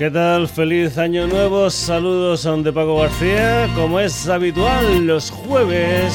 ¿Qué 0.00 0.10
tal? 0.10 0.48
Feliz 0.48 0.96
año 0.96 1.26
nuevo. 1.26 1.68
Saludos 1.68 2.46
a 2.46 2.56
de 2.56 2.72
Paco 2.72 3.00
García. 3.00 3.68
Como 3.74 4.00
es 4.00 4.26
habitual 4.30 5.06
los 5.06 5.30
jueves, 5.30 6.14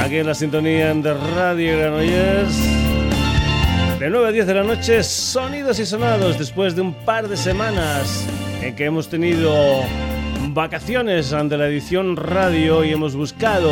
aquí 0.00 0.16
en 0.16 0.26
la 0.26 0.34
sintonía 0.34 0.92
de 0.92 1.14
Radio 1.14 1.78
Granollers. 1.78 2.56
De 4.00 4.10
9 4.10 4.26
a 4.26 4.32
10 4.32 4.46
de 4.48 4.54
la 4.54 4.64
noche, 4.64 5.04
sonidos 5.04 5.78
y 5.78 5.86
sonados 5.86 6.40
después 6.40 6.74
de 6.74 6.80
un 6.80 6.92
par 6.92 7.28
de 7.28 7.36
semanas 7.36 8.26
en 8.60 8.74
que 8.74 8.86
hemos 8.86 9.08
tenido 9.08 9.54
vacaciones 10.48 11.32
ante 11.32 11.56
la 11.56 11.68
edición 11.68 12.16
radio 12.16 12.82
y 12.82 12.90
hemos 12.90 13.14
buscado 13.14 13.70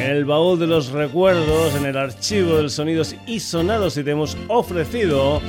el 0.00 0.24
baúl 0.24 0.58
de 0.58 0.66
los 0.66 0.90
recuerdos, 0.90 1.76
en 1.76 1.86
el 1.86 1.96
archivo 1.96 2.56
de 2.56 2.68
sonidos 2.70 3.14
y 3.24 3.38
sonados 3.38 3.96
y 3.96 4.02
te 4.02 4.10
hemos 4.10 4.36
ofrecido 4.48 5.40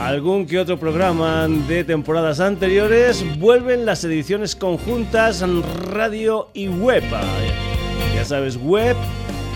algún 0.00 0.46
que 0.46 0.58
otro 0.58 0.78
programa 0.78 1.46
de 1.48 1.84
temporadas 1.84 2.40
anteriores, 2.40 3.22
vuelven 3.38 3.84
las 3.84 4.02
ediciones 4.04 4.56
conjuntas 4.56 5.44
radio 5.92 6.48
y 6.54 6.68
web. 6.68 7.02
Ya 8.14 8.24
sabes, 8.24 8.56
web 8.56 8.96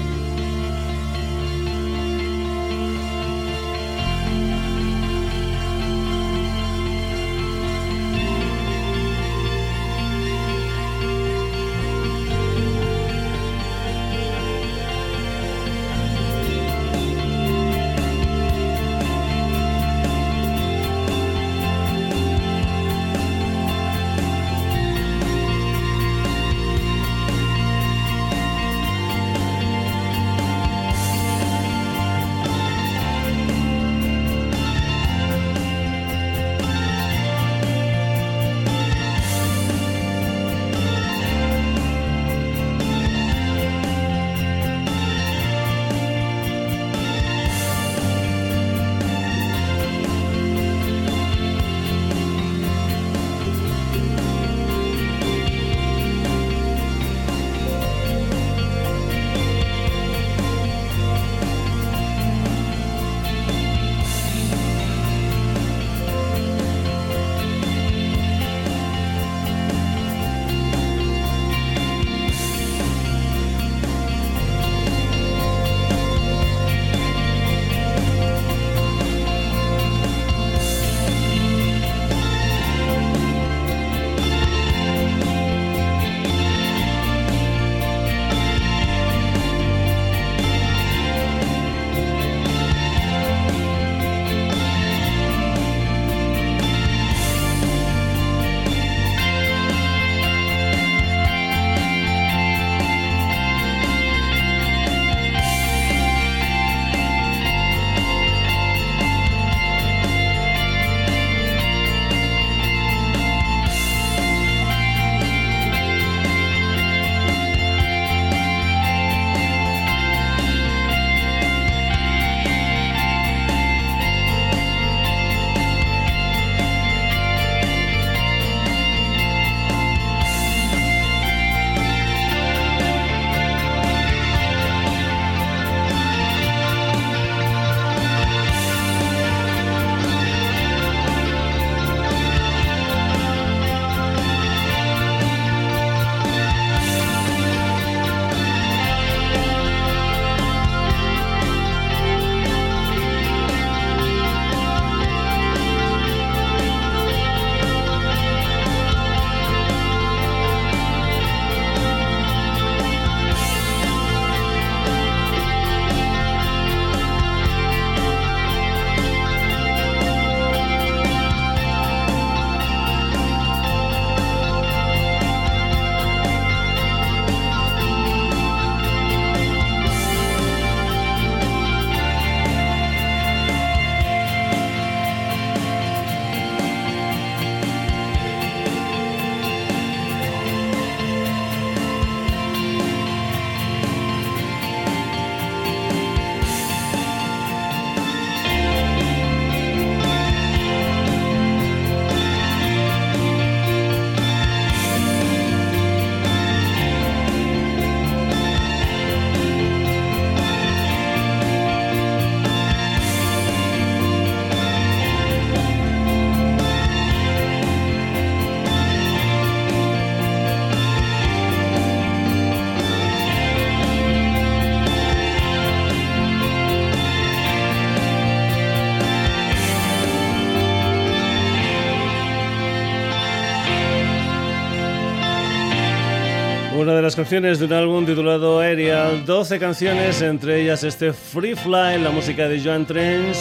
Las 237.08 237.16
canciones 237.16 237.58
de 237.58 237.64
un 237.64 237.72
álbum 237.72 238.04
titulado 238.04 238.60
Aerial, 238.60 239.24
12 239.24 239.58
canciones, 239.58 240.20
entre 240.20 240.60
ellas 240.60 240.84
este 240.84 241.14
Free 241.14 241.54
Fly, 241.54 242.02
la 242.02 242.10
música 242.10 242.46
de 242.46 242.62
Joan 242.62 242.84
Trens, 242.84 243.38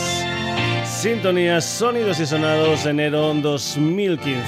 sintonías, 0.86 1.66
sonidos 1.66 2.18
y 2.22 2.26
sonados, 2.26 2.86
enero 2.86 3.34
2015. 3.34 4.42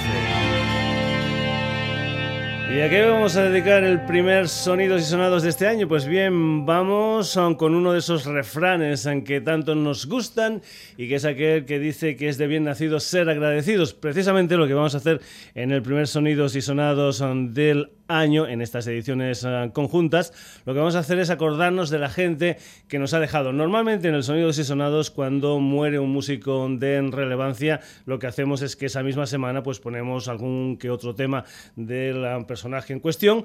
¿Y 2.72 2.82
a 2.82 2.88
qué 2.88 3.04
vamos 3.04 3.36
a 3.36 3.42
dedicar 3.42 3.82
el 3.82 4.00
primer 4.02 4.48
Sonidos 4.48 5.02
y 5.02 5.04
Sonados 5.04 5.42
de 5.42 5.48
este 5.48 5.66
año? 5.66 5.88
Pues 5.88 6.06
bien, 6.06 6.64
vamos 6.64 7.36
con 7.58 7.74
uno 7.74 7.92
de 7.92 7.98
esos 7.98 8.26
refranes 8.26 9.06
en 9.06 9.24
que 9.24 9.40
tanto 9.40 9.74
nos 9.74 10.06
gustan 10.06 10.62
y 10.96 11.08
que 11.08 11.16
es 11.16 11.24
aquel 11.24 11.64
que 11.64 11.80
dice 11.80 12.14
que 12.14 12.28
es 12.28 12.38
de 12.38 12.46
bien 12.46 12.62
nacidos 12.62 13.02
ser 13.02 13.28
agradecidos. 13.28 13.92
Precisamente 13.92 14.56
lo 14.56 14.68
que 14.68 14.74
vamos 14.74 14.94
a 14.94 14.98
hacer 14.98 15.20
en 15.56 15.72
el 15.72 15.82
primer 15.82 16.06
Sonidos 16.06 16.54
y 16.54 16.62
Sonados 16.62 17.24
del 17.52 17.90
año, 18.10 18.46
en 18.46 18.60
estas 18.60 18.86
ediciones 18.86 19.44
eh, 19.46 19.70
conjuntas, 19.72 20.32
lo 20.66 20.72
que 20.72 20.78
vamos 20.80 20.96
a 20.96 21.00
hacer 21.00 21.18
es 21.18 21.30
acordarnos 21.30 21.90
de 21.90 21.98
la 21.98 22.10
gente 22.10 22.56
que 22.88 22.98
nos 22.98 23.14
ha 23.14 23.20
dejado. 23.20 23.52
Normalmente 23.52 24.08
en 24.08 24.14
el 24.14 24.22
Sonidos 24.22 24.58
y 24.58 24.64
Sonados, 24.64 25.10
cuando 25.10 25.58
muere 25.60 25.98
un 25.98 26.10
músico 26.10 26.68
de 26.68 27.00
relevancia, 27.10 27.80
lo 28.06 28.18
que 28.18 28.26
hacemos 28.26 28.62
es 28.62 28.76
que 28.76 28.86
esa 28.86 29.02
misma 29.02 29.26
semana 29.26 29.62
pues 29.62 29.80
ponemos 29.80 30.28
algún 30.28 30.76
que 30.76 30.90
otro 30.90 31.14
tema 31.14 31.44
del 31.76 32.44
personaje 32.46 32.92
en 32.92 33.00
cuestión 33.00 33.44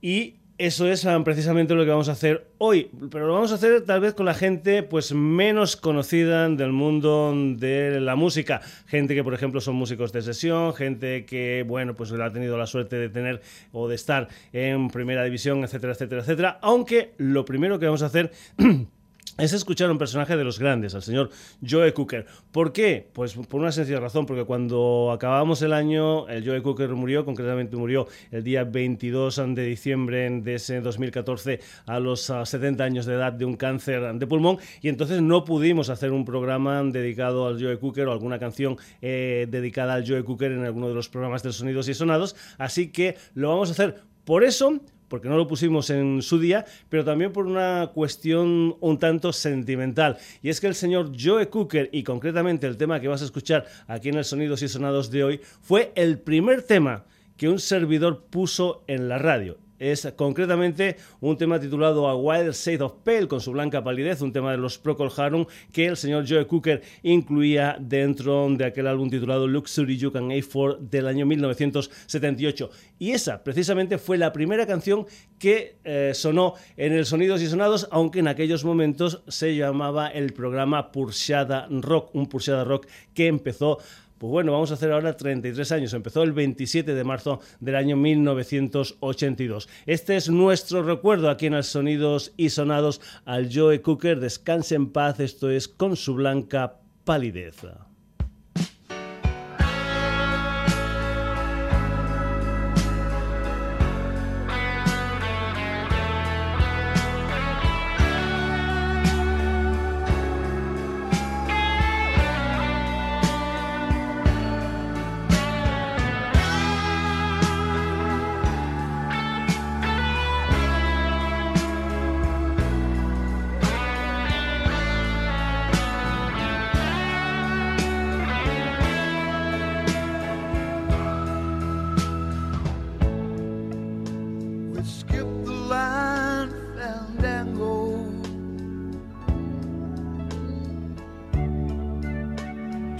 y 0.00 0.34
eso 0.58 0.86
es 0.86 1.04
ah, 1.04 1.22
precisamente 1.22 1.74
lo 1.74 1.84
que 1.84 1.90
vamos 1.90 2.08
a 2.08 2.12
hacer 2.12 2.48
hoy, 2.58 2.90
pero 3.10 3.26
lo 3.26 3.34
vamos 3.34 3.52
a 3.52 3.56
hacer 3.56 3.82
tal 3.82 4.00
vez 4.00 4.14
con 4.14 4.24
la 4.24 4.32
gente 4.32 4.82
pues 4.82 5.12
menos 5.12 5.76
conocida 5.76 6.48
del 6.48 6.72
mundo 6.72 7.34
de 7.34 8.00
la 8.00 8.16
música, 8.16 8.62
gente 8.86 9.14
que 9.14 9.22
por 9.22 9.34
ejemplo 9.34 9.60
son 9.60 9.76
músicos 9.76 10.12
de 10.12 10.22
sesión, 10.22 10.72
gente 10.72 11.26
que 11.26 11.64
bueno, 11.66 11.94
pues 11.94 12.10
ha 12.12 12.32
tenido 12.32 12.56
la 12.56 12.66
suerte 12.66 12.96
de 12.96 13.08
tener 13.10 13.42
o 13.72 13.86
de 13.86 13.96
estar 13.96 14.28
en 14.52 14.88
primera 14.88 15.24
división, 15.24 15.62
etcétera, 15.62 15.92
etcétera, 15.92 16.22
etcétera, 16.22 16.58
aunque 16.62 17.12
lo 17.18 17.44
primero 17.44 17.78
que 17.78 17.86
vamos 17.86 18.02
a 18.02 18.06
hacer 18.06 18.32
es 19.38 19.52
escuchar 19.52 19.88
a 19.88 19.92
un 19.92 19.98
personaje 19.98 20.36
de 20.36 20.44
los 20.44 20.58
grandes, 20.58 20.94
al 20.94 21.02
señor 21.02 21.30
Joe 21.66 21.92
Cooker. 21.92 22.26
¿Por 22.52 22.72
qué? 22.72 23.08
Pues 23.12 23.34
por 23.34 23.60
una 23.60 23.72
sencilla 23.72 24.00
razón, 24.00 24.24
porque 24.26 24.44
cuando 24.44 25.10
acabamos 25.12 25.60
el 25.62 25.72
año, 25.72 26.28
el 26.28 26.46
Joe 26.46 26.62
Cooker 26.62 26.88
murió, 26.90 27.24
concretamente 27.24 27.76
murió 27.76 28.06
el 28.30 28.42
día 28.42 28.64
22 28.64 29.42
de 29.54 29.64
diciembre 29.64 30.30
de 30.40 30.54
ese 30.54 30.80
2014 30.80 31.60
a 31.86 32.00
los 32.00 32.32
70 32.44 32.82
ah, 32.82 32.86
años 32.86 33.06
de 33.06 33.14
edad 33.14 33.32
de 33.32 33.44
un 33.44 33.56
cáncer 33.56 34.14
de 34.14 34.26
pulmón, 34.26 34.58
y 34.80 34.88
entonces 34.88 35.20
no 35.20 35.44
pudimos 35.44 35.90
hacer 35.90 36.12
un 36.12 36.24
programa 36.24 36.82
dedicado 36.84 37.46
al 37.46 37.60
Joe 37.60 37.78
Cooker 37.78 38.08
o 38.08 38.12
alguna 38.12 38.38
canción 38.38 38.76
eh, 39.02 39.46
dedicada 39.50 39.94
al 39.94 40.08
Joe 40.08 40.24
Cooker 40.24 40.52
en 40.52 40.64
alguno 40.64 40.88
de 40.88 40.94
los 40.94 41.08
programas 41.08 41.42
de 41.42 41.52
Sonidos 41.52 41.88
y 41.88 41.94
Sonados, 41.94 42.36
así 42.58 42.90
que 42.90 43.16
lo 43.34 43.50
vamos 43.50 43.68
a 43.68 43.72
hacer 43.72 44.02
por 44.24 44.44
eso 44.44 44.80
porque 45.08 45.28
no 45.28 45.36
lo 45.36 45.46
pusimos 45.46 45.90
en 45.90 46.22
su 46.22 46.38
día, 46.38 46.64
pero 46.88 47.04
también 47.04 47.32
por 47.32 47.46
una 47.46 47.90
cuestión 47.94 48.76
un 48.80 48.98
tanto 48.98 49.32
sentimental. 49.32 50.18
Y 50.42 50.48
es 50.48 50.60
que 50.60 50.66
el 50.66 50.74
señor 50.74 51.12
Joe 51.18 51.48
Cooker, 51.48 51.88
y 51.92 52.02
concretamente 52.02 52.66
el 52.66 52.76
tema 52.76 53.00
que 53.00 53.08
vas 53.08 53.22
a 53.22 53.26
escuchar 53.26 53.66
aquí 53.86 54.08
en 54.08 54.16
el 54.16 54.24
Sonidos 54.24 54.62
y 54.62 54.68
Sonados 54.68 55.10
de 55.10 55.24
hoy, 55.24 55.40
fue 55.60 55.92
el 55.94 56.18
primer 56.18 56.62
tema 56.62 57.04
que 57.36 57.48
un 57.48 57.58
servidor 57.58 58.24
puso 58.30 58.84
en 58.86 59.08
la 59.08 59.18
radio 59.18 59.58
es 59.78 60.08
concretamente 60.16 60.96
un 61.20 61.36
tema 61.36 61.60
titulado 61.60 62.08
A 62.08 62.16
Wild 62.16 62.52
Shade 62.52 62.82
of 62.82 62.94
Pale 63.04 63.28
con 63.28 63.40
su 63.40 63.52
blanca 63.52 63.82
palidez, 63.82 64.20
un 64.22 64.32
tema 64.32 64.50
de 64.52 64.58
los 64.58 64.78
Procol 64.78 65.10
Harum 65.16 65.46
que 65.72 65.86
el 65.86 65.96
señor 65.96 66.24
Joe 66.28 66.46
Cooker 66.46 66.82
incluía 67.02 67.76
dentro 67.80 68.48
de 68.50 68.64
aquel 68.64 68.86
álbum 68.86 69.10
titulado 69.10 69.46
Luxury 69.46 69.96
You 69.96 70.12
Can 70.12 70.30
A4 70.30 70.78
del 70.78 71.06
año 71.06 71.26
1978. 71.26 72.70
Y 72.98 73.10
esa 73.10 73.42
precisamente 73.42 73.98
fue 73.98 74.18
la 74.18 74.32
primera 74.32 74.66
canción 74.66 75.06
que 75.38 75.76
eh, 75.84 76.12
sonó 76.14 76.54
en 76.76 76.92
el 76.92 77.06
Sonidos 77.06 77.42
y 77.42 77.46
Sonados, 77.46 77.88
aunque 77.90 78.20
en 78.20 78.28
aquellos 78.28 78.64
momentos 78.64 79.22
se 79.28 79.54
llamaba 79.54 80.08
el 80.08 80.32
programa 80.32 80.90
Purshada 80.92 81.68
Rock, 81.70 82.14
un 82.14 82.26
Purshada 82.26 82.64
Rock 82.64 82.86
que 83.14 83.26
empezó 83.26 83.78
pues 84.18 84.30
bueno, 84.30 84.52
vamos 84.52 84.70
a 84.70 84.74
hacer 84.74 84.92
ahora 84.92 85.16
33 85.16 85.72
años. 85.72 85.92
Empezó 85.92 86.22
el 86.22 86.32
27 86.32 86.94
de 86.94 87.04
marzo 87.04 87.40
del 87.60 87.76
año 87.76 87.96
1982. 87.96 89.68
Este 89.84 90.16
es 90.16 90.30
nuestro 90.30 90.82
recuerdo 90.82 91.28
aquí 91.28 91.46
en 91.46 91.54
el 91.54 91.64
Sonidos 91.64 92.32
y 92.36 92.50
Sonados 92.50 93.00
al 93.24 93.50
Joe 93.52 93.82
Cooker. 93.82 94.20
Descanse 94.20 94.74
en 94.74 94.92
paz. 94.92 95.20
Esto 95.20 95.50
es 95.50 95.68
con 95.68 95.96
su 95.96 96.14
blanca 96.14 96.80
palidez. 97.04 97.56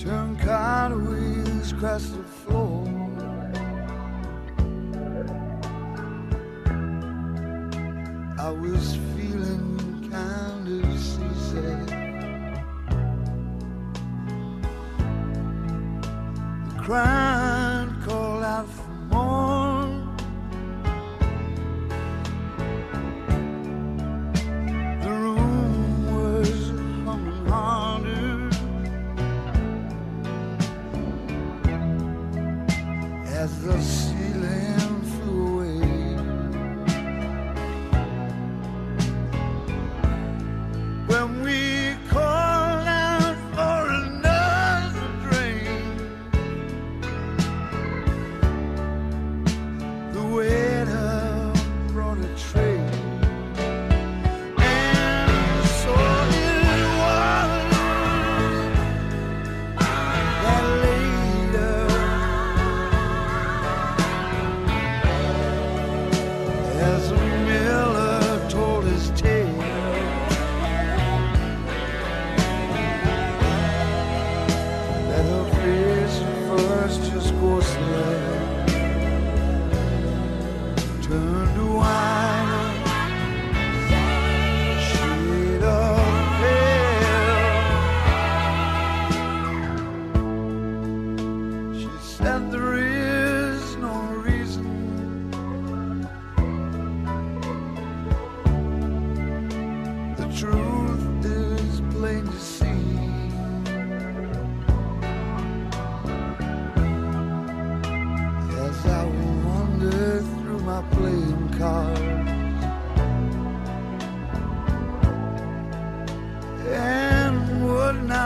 Turn 0.06 0.36
kind 0.36 0.92
of 0.92 1.02
wheels 1.08 1.72
across 1.72 2.04
the 2.10 2.22
floor. 2.22 2.86
I 8.38 8.50
was 8.50 8.96
feeling 9.16 10.08
kind 10.08 10.84
of 10.84 11.00
seasick. 11.00 11.86
The 16.68 16.74
crime 16.80 17.25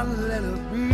my 0.03 0.15
little 0.15 0.57
bee. 0.73 0.90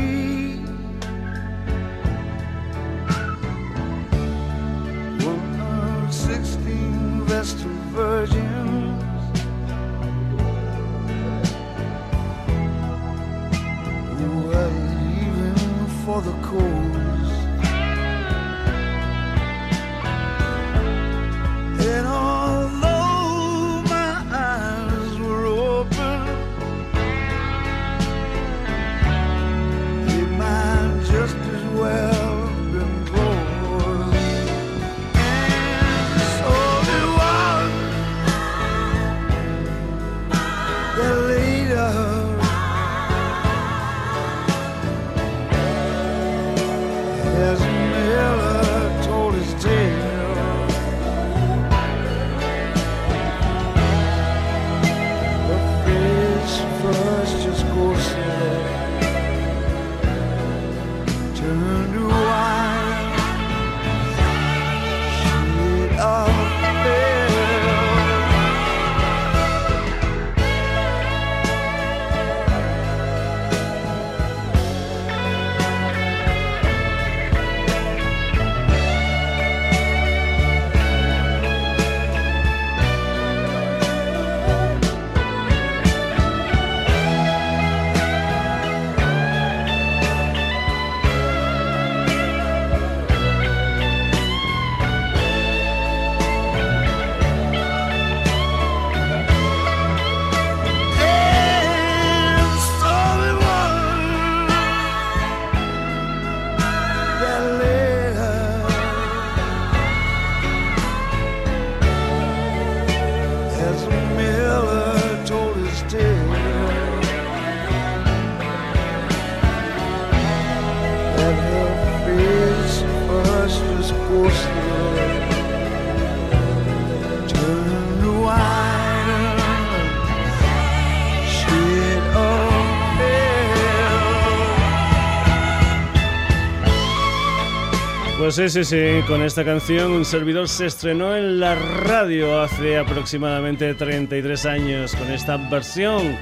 Pues 138.26 138.52
sí, 138.52 138.64
sí, 138.64 139.02
con 139.06 139.22
esta 139.22 139.44
canción 139.44 139.92
un 139.92 140.04
servidor 140.04 140.48
se 140.48 140.66
estrenó 140.66 141.16
en 141.16 141.38
la 141.38 141.54
radio 141.54 142.40
hace 142.40 142.76
aproximadamente 142.76 143.72
33 143.72 144.46
años 144.46 144.96
con 144.96 145.12
esta 145.12 145.36
versión 145.36 146.16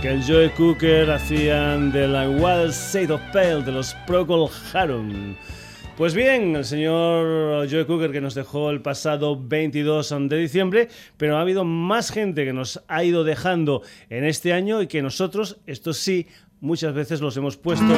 que 0.00 0.10
el 0.10 0.22
Joe 0.24 0.52
Cooker 0.52 1.10
hacían 1.10 1.90
de 1.90 2.06
la 2.06 2.30
Wild 2.30 2.72
Shade 2.72 3.12
of 3.12 3.20
Pale 3.32 3.64
de 3.64 3.72
los 3.72 3.92
Procol 4.06 4.48
Harum. 4.72 5.34
Pues 5.96 6.14
bien, 6.14 6.54
el 6.54 6.64
señor 6.64 7.68
Joe 7.68 7.86
Cooker 7.86 8.12
que 8.12 8.20
nos 8.20 8.36
dejó 8.36 8.70
el 8.70 8.80
pasado 8.80 9.36
22 9.36 10.14
de 10.28 10.38
diciembre, 10.38 10.88
pero 11.16 11.38
ha 11.38 11.40
habido 11.40 11.64
más 11.64 12.12
gente 12.12 12.44
que 12.44 12.52
nos 12.52 12.84
ha 12.86 13.02
ido 13.02 13.24
dejando 13.24 13.82
en 14.10 14.22
este 14.22 14.52
año 14.52 14.80
y 14.80 14.86
que 14.86 15.02
nosotros, 15.02 15.58
esto 15.66 15.92
sí, 15.92 16.28
muchas 16.60 16.94
veces 16.94 17.20
los 17.20 17.36
hemos 17.36 17.56
puesto 17.56 17.94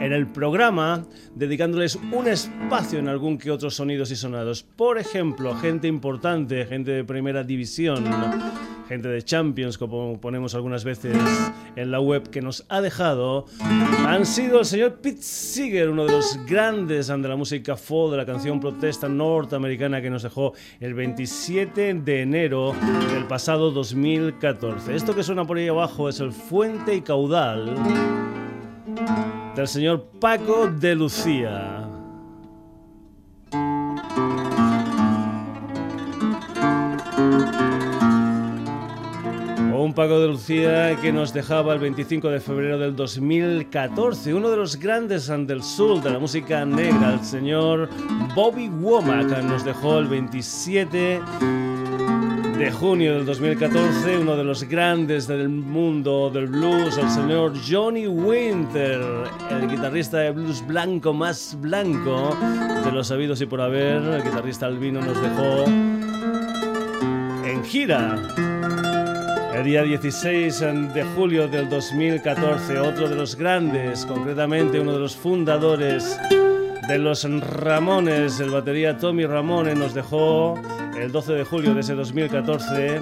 en 0.00 0.12
el 0.12 0.26
programa 0.26 1.04
dedicándoles 1.34 1.96
un 2.12 2.26
espacio 2.26 2.98
en 2.98 3.08
algún 3.08 3.38
que 3.38 3.50
otros 3.50 3.74
sonidos 3.74 4.10
y 4.10 4.16
sonados. 4.16 4.62
Por 4.62 4.98
ejemplo, 4.98 5.54
gente 5.56 5.88
importante, 5.88 6.66
gente 6.66 6.90
de 6.90 7.04
primera 7.04 7.44
división, 7.44 8.04
gente 8.88 9.08
de 9.08 9.22
Champions, 9.22 9.78
como 9.78 10.20
ponemos 10.20 10.54
algunas 10.54 10.82
veces 10.82 11.16
en 11.76 11.90
la 11.90 12.00
web, 12.00 12.28
que 12.30 12.42
nos 12.42 12.66
ha 12.68 12.80
dejado, 12.80 13.46
han 14.06 14.26
sido 14.26 14.60
el 14.60 14.64
señor 14.64 14.94
Pete 15.00 15.22
Seeger, 15.22 15.90
uno 15.90 16.06
de 16.06 16.12
los 16.12 16.38
grandes 16.46 17.06
de 17.06 17.18
la 17.18 17.36
música 17.36 17.76
folk, 17.76 18.10
de 18.12 18.16
la 18.16 18.26
canción 18.26 18.58
protesta 18.58 19.08
norteamericana 19.08 20.02
que 20.02 20.10
nos 20.10 20.22
dejó 20.22 20.54
el 20.80 20.94
27 20.94 21.94
de 21.94 22.22
enero 22.22 22.74
del 23.12 23.26
pasado 23.26 23.70
2014. 23.70 24.94
Esto 24.94 25.14
que 25.14 25.22
suena 25.22 25.44
por 25.44 25.58
ahí 25.58 25.68
abajo 25.68 26.08
es 26.08 26.18
el 26.20 26.32
Fuente 26.32 26.94
y 26.94 27.02
Caudal 27.02 27.74
del 29.60 29.68
señor 29.68 30.06
Paco 30.18 30.68
de 30.68 30.94
Lucía. 30.94 31.86
Un 39.74 39.94
Paco 39.94 40.20
de 40.20 40.28
Lucía 40.28 40.96
que 41.02 41.12
nos 41.12 41.34
dejaba 41.34 41.74
el 41.74 41.80
25 41.80 42.28
de 42.28 42.40
febrero 42.40 42.78
del 42.78 42.96
2014, 42.96 44.32
uno 44.32 44.48
de 44.48 44.56
los 44.56 44.76
grandes 44.76 45.26
del 45.26 45.62
sur 45.62 46.00
de 46.00 46.10
la 46.10 46.18
música 46.18 46.64
negra, 46.64 47.14
el 47.14 47.24
señor 47.24 47.90
Bobby 48.34 48.68
Womack, 48.68 49.42
nos 49.42 49.64
dejó 49.64 49.98
el 49.98 50.06
27 50.06 51.20
de 52.60 52.70
junio 52.70 53.14
del 53.14 53.24
2014, 53.24 54.18
uno 54.18 54.36
de 54.36 54.44
los 54.44 54.64
grandes 54.64 55.26
del 55.26 55.48
mundo 55.48 56.28
del 56.28 56.46
blues, 56.46 56.98
el 56.98 57.08
señor 57.08 57.54
Johnny 57.66 58.06
Winter, 58.06 59.00
el 59.48 59.66
guitarrista 59.66 60.18
de 60.18 60.30
blues 60.32 60.62
blanco 60.66 61.14
más 61.14 61.56
blanco 61.58 62.36
de 62.84 62.92
los 62.92 63.06
sabidos 63.06 63.40
y 63.40 63.46
por 63.46 63.62
haber, 63.62 64.02
el 64.02 64.22
guitarrista 64.22 64.66
albino 64.66 65.00
nos 65.00 65.18
dejó 65.22 65.64
en 67.46 67.64
gira. 67.64 68.18
El 69.54 69.64
día 69.64 69.82
16 69.82 70.60
de 70.92 71.04
julio 71.16 71.48
del 71.48 71.66
2014, 71.70 72.78
otro 72.78 73.08
de 73.08 73.16
los 73.16 73.36
grandes, 73.36 74.04
concretamente 74.04 74.78
uno 74.78 74.92
de 74.92 74.98
los 74.98 75.16
fundadores 75.16 76.20
de 76.86 76.98
los 76.98 77.24
Ramones, 77.24 78.38
el 78.38 78.50
batería 78.50 78.98
Tommy 78.98 79.24
Ramone, 79.24 79.74
nos 79.74 79.94
dejó 79.94 80.60
el 81.00 81.12
12 81.12 81.32
de 81.32 81.44
julio 81.44 81.74
de 81.74 81.80
ese 81.80 81.94
2014. 81.94 83.00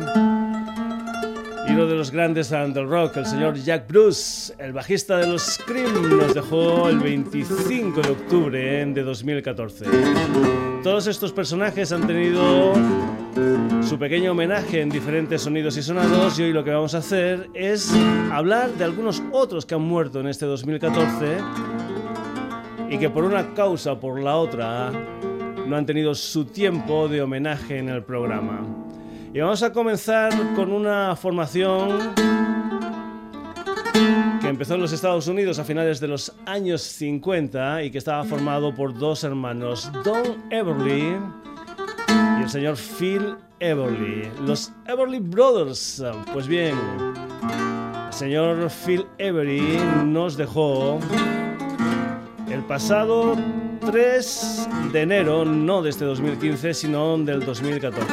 Y 1.69 1.73
uno 1.73 1.87
de 1.87 1.97
los 1.97 2.11
grandes 2.11 2.51
del 2.51 2.89
rock, 2.89 3.17
el 3.17 3.27
señor 3.27 3.57
Jack 3.57 3.89
Bruce, 3.89 4.55
el 4.59 4.73
bajista 4.73 5.19
de 5.19 5.27
los 5.27 5.43
Scream, 5.43 6.17
nos 6.17 6.33
dejó 6.33 6.89
el 6.89 6.99
25 6.99 8.01
de 8.01 8.11
octubre 8.11 8.87
de 8.87 9.03
2014. 9.03 9.85
Todos 10.83 11.09
estos 11.09 11.33
personajes 11.33 11.91
han 11.91 12.07
tenido 12.07 12.73
su 13.83 13.99
pequeño 13.99 14.33
homenaje 14.33 14.81
en 14.81 14.91
diferentes 14.91 15.43
sonidos 15.43 15.77
y 15.77 15.83
sonados 15.83 16.39
y 16.39 16.45
hoy 16.45 16.53
lo 16.53 16.63
que 16.63 16.71
vamos 16.71 16.95
a 16.95 16.99
hacer 16.99 17.51
es 17.53 17.93
hablar 18.33 18.71
de 18.75 18.85
algunos 18.85 19.23
otros 19.33 19.67
que 19.67 19.75
han 19.75 19.83
muerto 19.83 20.21
en 20.21 20.29
este 20.29 20.47
2014 20.47 21.39
y 22.91 22.99
que 22.99 23.11
por 23.11 23.25
una 23.25 23.55
causa 23.55 23.93
o 23.93 24.01
por 24.01 24.21
la 24.21 24.37
otra 24.37 24.93
no 25.69 25.77
han 25.77 25.85
tenido 25.85 26.15
su 26.15 26.47
tiempo 26.47 27.09
de 27.09 27.21
homenaje 27.21 27.79
en 27.79 27.91
el 27.91 28.03
programa. 28.03 28.61
Y 29.35 29.41
vamos 29.41 29.63
a 29.63 29.73
comenzar 29.73 30.33
con 30.55 30.73
una 30.73 31.15
formación 31.15 32.15
que 34.41 34.49
empezó 34.49 34.77
en 34.77 34.81
los 34.81 34.93
Estados 34.93 35.29
Unidos 35.29 35.59
a 35.59 35.65
finales 35.65 36.01
de 36.01 36.09
los 36.09 36.35
años 36.47 36.81
50 36.81 37.83
y 37.85 37.91
que 37.91 37.99
estaba 37.99 38.25
formado 38.25 38.75
por 38.75 38.97
dos 38.99 39.25
hermanos, 39.25 39.93
Don 40.05 40.43
Everly 40.51 41.17
y 42.39 42.43
el 42.43 42.49
señor 42.49 42.77
Phil 42.77 43.37
Everly. 43.61 44.31
Los 44.47 44.73
Everly 44.87 45.19
Brothers. 45.19 46.03
Pues 46.33 46.49
bien, 46.49 46.75
el 48.07 48.13
señor 48.13 48.71
Phil 48.71 49.05
Everly 49.19 49.79
nos 50.07 50.39
dejó 50.39 50.99
el 52.51 52.63
pasado 52.65 53.37
3 53.79 54.69
de 54.93 55.03
enero, 55.03 55.45
no 55.45 55.83
de 55.83 55.91
este 55.91 56.05
2015, 56.05 56.75
sino 56.75 57.19
del 57.19 57.45
2014. 57.45 58.07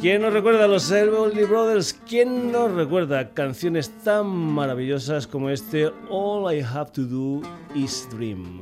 ¿Quién 0.00 0.22
nos 0.22 0.32
recuerda 0.32 0.64
a 0.64 0.68
los 0.68 0.90
Everly 0.90 1.44
Brothers? 1.44 1.94
¿Quién 2.08 2.52
nos 2.52 2.70
recuerda 2.72 3.30
canciones 3.30 3.90
tan 4.04 4.26
maravillosas 4.26 5.26
como 5.26 5.50
este 5.50 5.90
All 6.08 6.54
I 6.54 6.60
Have 6.60 6.92
to 6.92 7.02
Do 7.02 7.42
Is 7.74 8.08
Dream? 8.10 8.60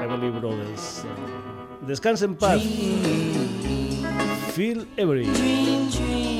Everly 0.00 0.30
Brothers. 0.30 1.04
Descansa 1.86 2.24
en 2.26 2.36
paz. 2.36 2.62
Feel 4.54 4.86
Every. 4.96 6.31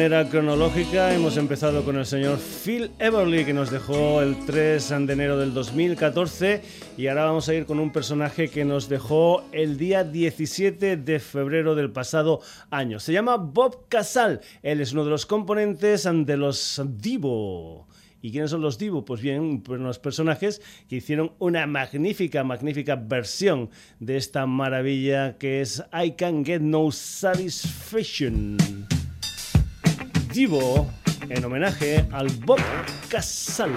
Manera 0.00 0.30
cronológica. 0.30 1.12
Hemos 1.14 1.36
empezado 1.36 1.84
con 1.84 1.98
el 1.98 2.06
señor 2.06 2.38
Phil 2.38 2.90
Everly, 2.98 3.44
que 3.44 3.52
nos 3.52 3.70
dejó 3.70 4.22
el 4.22 4.46
3 4.46 4.88
de 5.06 5.12
enero 5.12 5.36
del 5.36 5.52
2014. 5.52 6.62
Y 6.96 7.06
ahora 7.08 7.26
vamos 7.26 7.50
a 7.50 7.54
ir 7.54 7.66
con 7.66 7.78
un 7.78 7.92
personaje 7.92 8.48
que 8.48 8.64
nos 8.64 8.88
dejó 8.88 9.44
el 9.52 9.76
día 9.76 10.02
17 10.02 10.96
de 10.96 11.20
febrero 11.20 11.74
del 11.74 11.90
pasado 11.90 12.40
año. 12.70 12.98
Se 12.98 13.12
llama 13.12 13.36
Bob 13.36 13.88
Casal. 13.90 14.40
Él 14.62 14.80
es 14.80 14.94
uno 14.94 15.04
de 15.04 15.10
los 15.10 15.26
componentes 15.26 16.08
de 16.10 16.36
los 16.38 16.80
Divo. 16.96 17.86
¿Y 18.22 18.30
quiénes 18.32 18.52
son 18.52 18.62
los 18.62 18.78
Divo? 18.78 19.04
Pues 19.04 19.20
bien, 19.20 19.62
unos 19.68 19.98
personajes 19.98 20.62
que 20.88 20.96
hicieron 20.96 21.32
una 21.38 21.66
magnífica, 21.66 22.42
magnífica 22.42 22.96
versión 22.96 23.68
de 23.98 24.16
esta 24.16 24.46
maravilla 24.46 25.36
que 25.36 25.60
es 25.60 25.84
I 25.92 26.12
Can 26.12 26.42
Get 26.42 26.62
No 26.62 26.90
Satisfaction. 26.90 28.56
En 31.28 31.44
homenaje 31.44 32.06
al 32.12 32.28
Bob 32.44 32.60
Casal. 33.08 33.72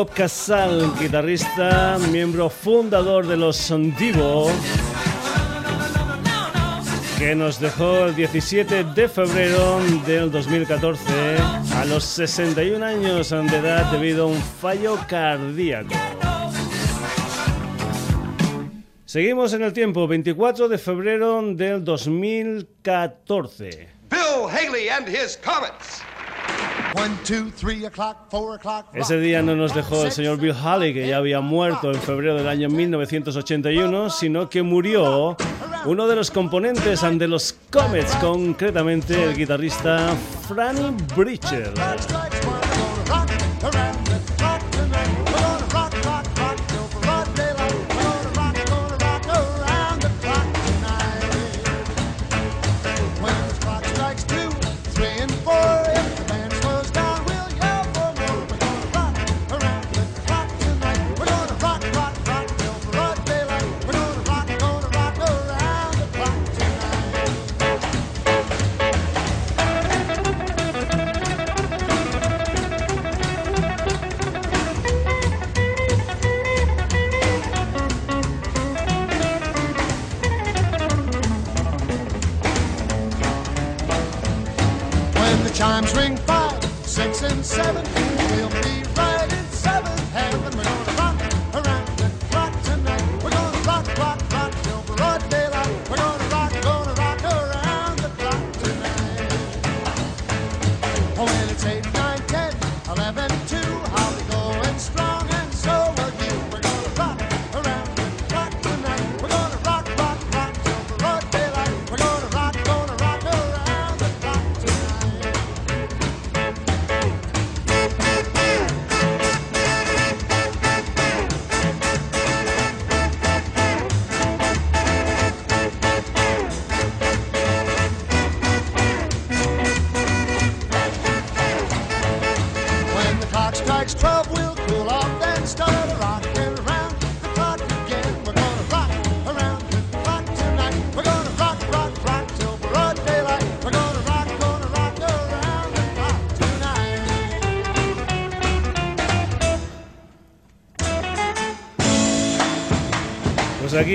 Bob 0.00 0.14
Casal, 0.14 0.94
guitarrista, 0.98 1.98
miembro 2.10 2.48
fundador 2.48 3.26
de 3.26 3.36
los 3.36 3.70
Divo, 3.98 4.50
que 7.18 7.34
nos 7.34 7.60
dejó 7.60 8.06
el 8.06 8.16
17 8.16 8.84
de 8.94 9.08
febrero 9.10 9.78
del 10.06 10.30
2014 10.30 11.02
a 11.76 11.84
los 11.84 12.04
61 12.04 12.82
años 12.82 13.28
de 13.28 13.56
edad 13.58 13.92
debido 13.92 14.24
a 14.24 14.28
un 14.28 14.40
fallo 14.40 14.98
cardíaco. 15.06 15.94
Seguimos 19.04 19.52
en 19.52 19.64
el 19.64 19.74
tiempo, 19.74 20.08
24 20.08 20.70
de 20.70 20.78
febrero 20.78 21.42
del 21.42 21.84
2014. 21.84 23.88
Bill 24.08 24.48
Haley 24.48 24.88
and 24.88 25.06
his 25.06 25.36
Comets. 25.36 26.09
Ese 28.92 29.18
día 29.18 29.42
no 29.42 29.56
nos 29.56 29.74
dejó 29.74 30.04
el 30.04 30.12
señor 30.12 30.38
Bill 30.38 30.54
Haley, 30.54 30.92
que 30.92 31.08
ya 31.08 31.16
había 31.16 31.40
muerto 31.40 31.90
en 31.90 32.00
febrero 32.00 32.34
del 32.34 32.48
año 32.48 32.68
1981, 32.68 34.10
sino 34.10 34.48
que 34.48 34.62
murió 34.62 35.36
uno 35.84 36.06
de 36.06 36.16
los 36.16 36.30
componentes 36.30 37.00
de 37.00 37.28
los 37.28 37.54
Comets, 37.70 38.14
concretamente 38.16 39.24
el 39.24 39.36
guitarrista 39.36 40.14
Franny 40.46 40.94
Bridger. 41.16 41.72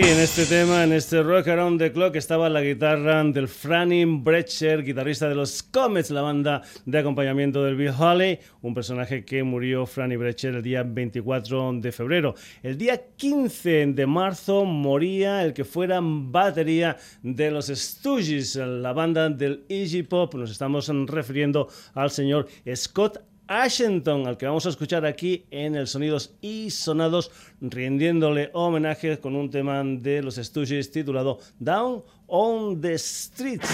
En 0.01 0.19
este 0.19 0.45
tema, 0.45 0.83
en 0.83 0.91
este 0.91 1.23
Rock 1.23 1.47
Around 1.47 1.79
the 1.79 1.91
Clock, 1.93 2.17
estaba 2.17 2.49
la 2.49 2.61
guitarra 2.61 3.23
del 3.23 3.47
Franny 3.47 4.03
Brecher, 4.03 4.83
guitarrista 4.83 5.29
de 5.29 5.35
los 5.35 5.63
Comets, 5.63 6.09
la 6.09 6.21
banda 6.21 6.63
de 6.85 6.99
acompañamiento 6.99 7.63
del 7.63 7.77
Bill 7.77 7.93
Haley, 7.97 8.39
un 8.61 8.73
personaje 8.73 9.23
que 9.23 9.41
murió 9.43 9.85
Franny 9.85 10.17
Brecher 10.17 10.55
el 10.55 10.63
día 10.63 10.83
24 10.83 11.73
de 11.75 11.91
febrero. 11.93 12.35
El 12.61 12.77
día 12.77 13.01
15 13.15 13.85
de 13.93 14.05
marzo 14.05 14.65
moría 14.65 15.45
el 15.45 15.53
que 15.53 15.63
fuera 15.63 16.01
batería 16.01 16.97
de 17.23 17.51
los 17.51 17.67
Stooges, 17.67 18.57
la 18.57 18.91
banda 18.91 19.29
del 19.29 19.63
Iggy 19.69 20.03
Pop. 20.03 20.33
Nos 20.35 20.51
estamos 20.51 20.91
refiriendo 21.07 21.69
al 21.93 22.11
señor 22.11 22.47
Scott 22.75 23.21
Ashington, 23.47 24.27
al 24.27 24.37
que 24.37 24.45
vamos 24.45 24.65
a 24.65 24.69
escuchar 24.69 25.05
aquí 25.05 25.45
en 25.51 25.75
el 25.75 25.87
Sonidos 25.87 26.33
y 26.41 26.69
Sonados, 26.71 27.31
rindiéndole 27.61 28.49
homenaje 28.53 29.19
con 29.19 29.35
un 29.35 29.49
tema 29.49 29.83
de 29.83 30.21
los 30.21 30.35
Stooges 30.35 30.91
titulado 30.91 31.39
Down 31.59 32.03
on 32.27 32.81
the 32.81 32.97
Streets. 32.97 33.69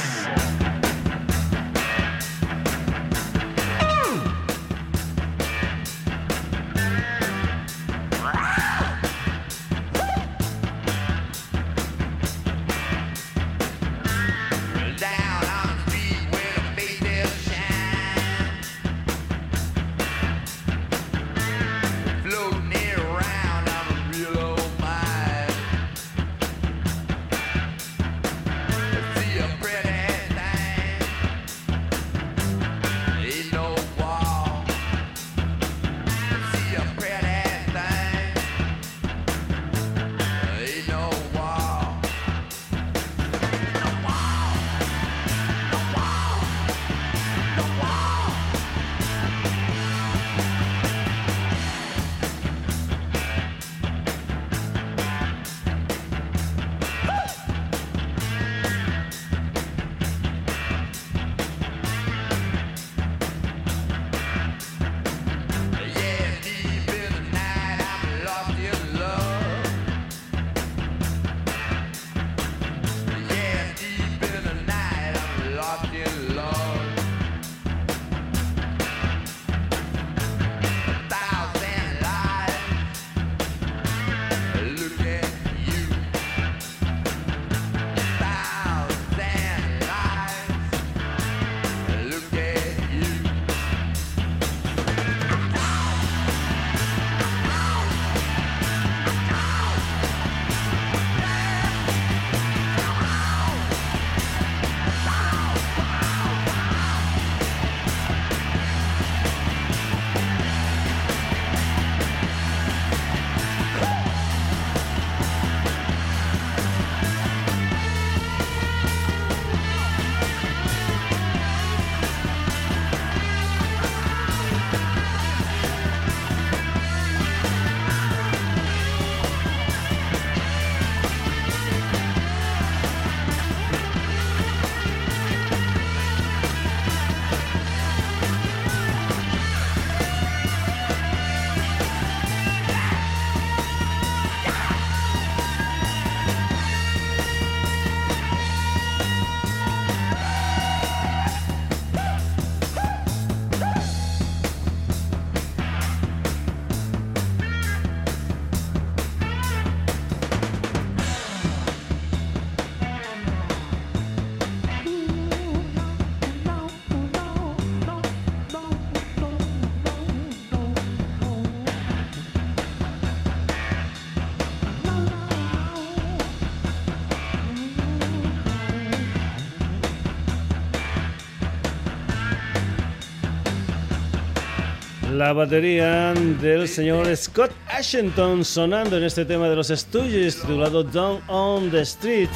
La 185.22 185.34
batería 185.34 186.16
del 186.42 186.68
señor 186.68 187.16
Scott 187.16 187.52
Ashington 187.70 188.44
sonando 188.44 188.98
en 188.98 189.04
este 189.04 189.24
tema 189.24 189.48
de 189.50 189.56
los 189.56 189.68
Stooges 189.68 190.42
titulado 190.42 190.84
Down 190.84 191.22
on 191.28 191.70
the 191.70 191.82
Street, 191.82 192.32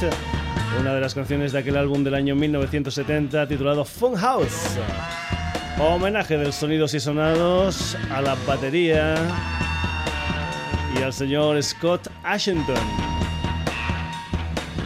una 0.80 0.94
de 0.94 1.00
las 1.00 1.12
canciones 1.12 1.50
de 1.50 1.58
aquel 1.58 1.76
álbum 1.78 2.04
del 2.04 2.14
año 2.14 2.36
1970 2.36 3.48
titulado 3.48 3.84
Funhouse. 3.84 4.78
Homenaje 5.80 6.38
del 6.38 6.52
Sonidos 6.52 6.94
y 6.94 7.00
Sonados 7.00 7.96
a 8.08 8.22
la 8.22 8.36
batería 8.46 9.16
y 10.96 11.02
al 11.02 11.12
señor 11.12 11.60
Scott 11.64 12.06
Ashington. 12.22 13.05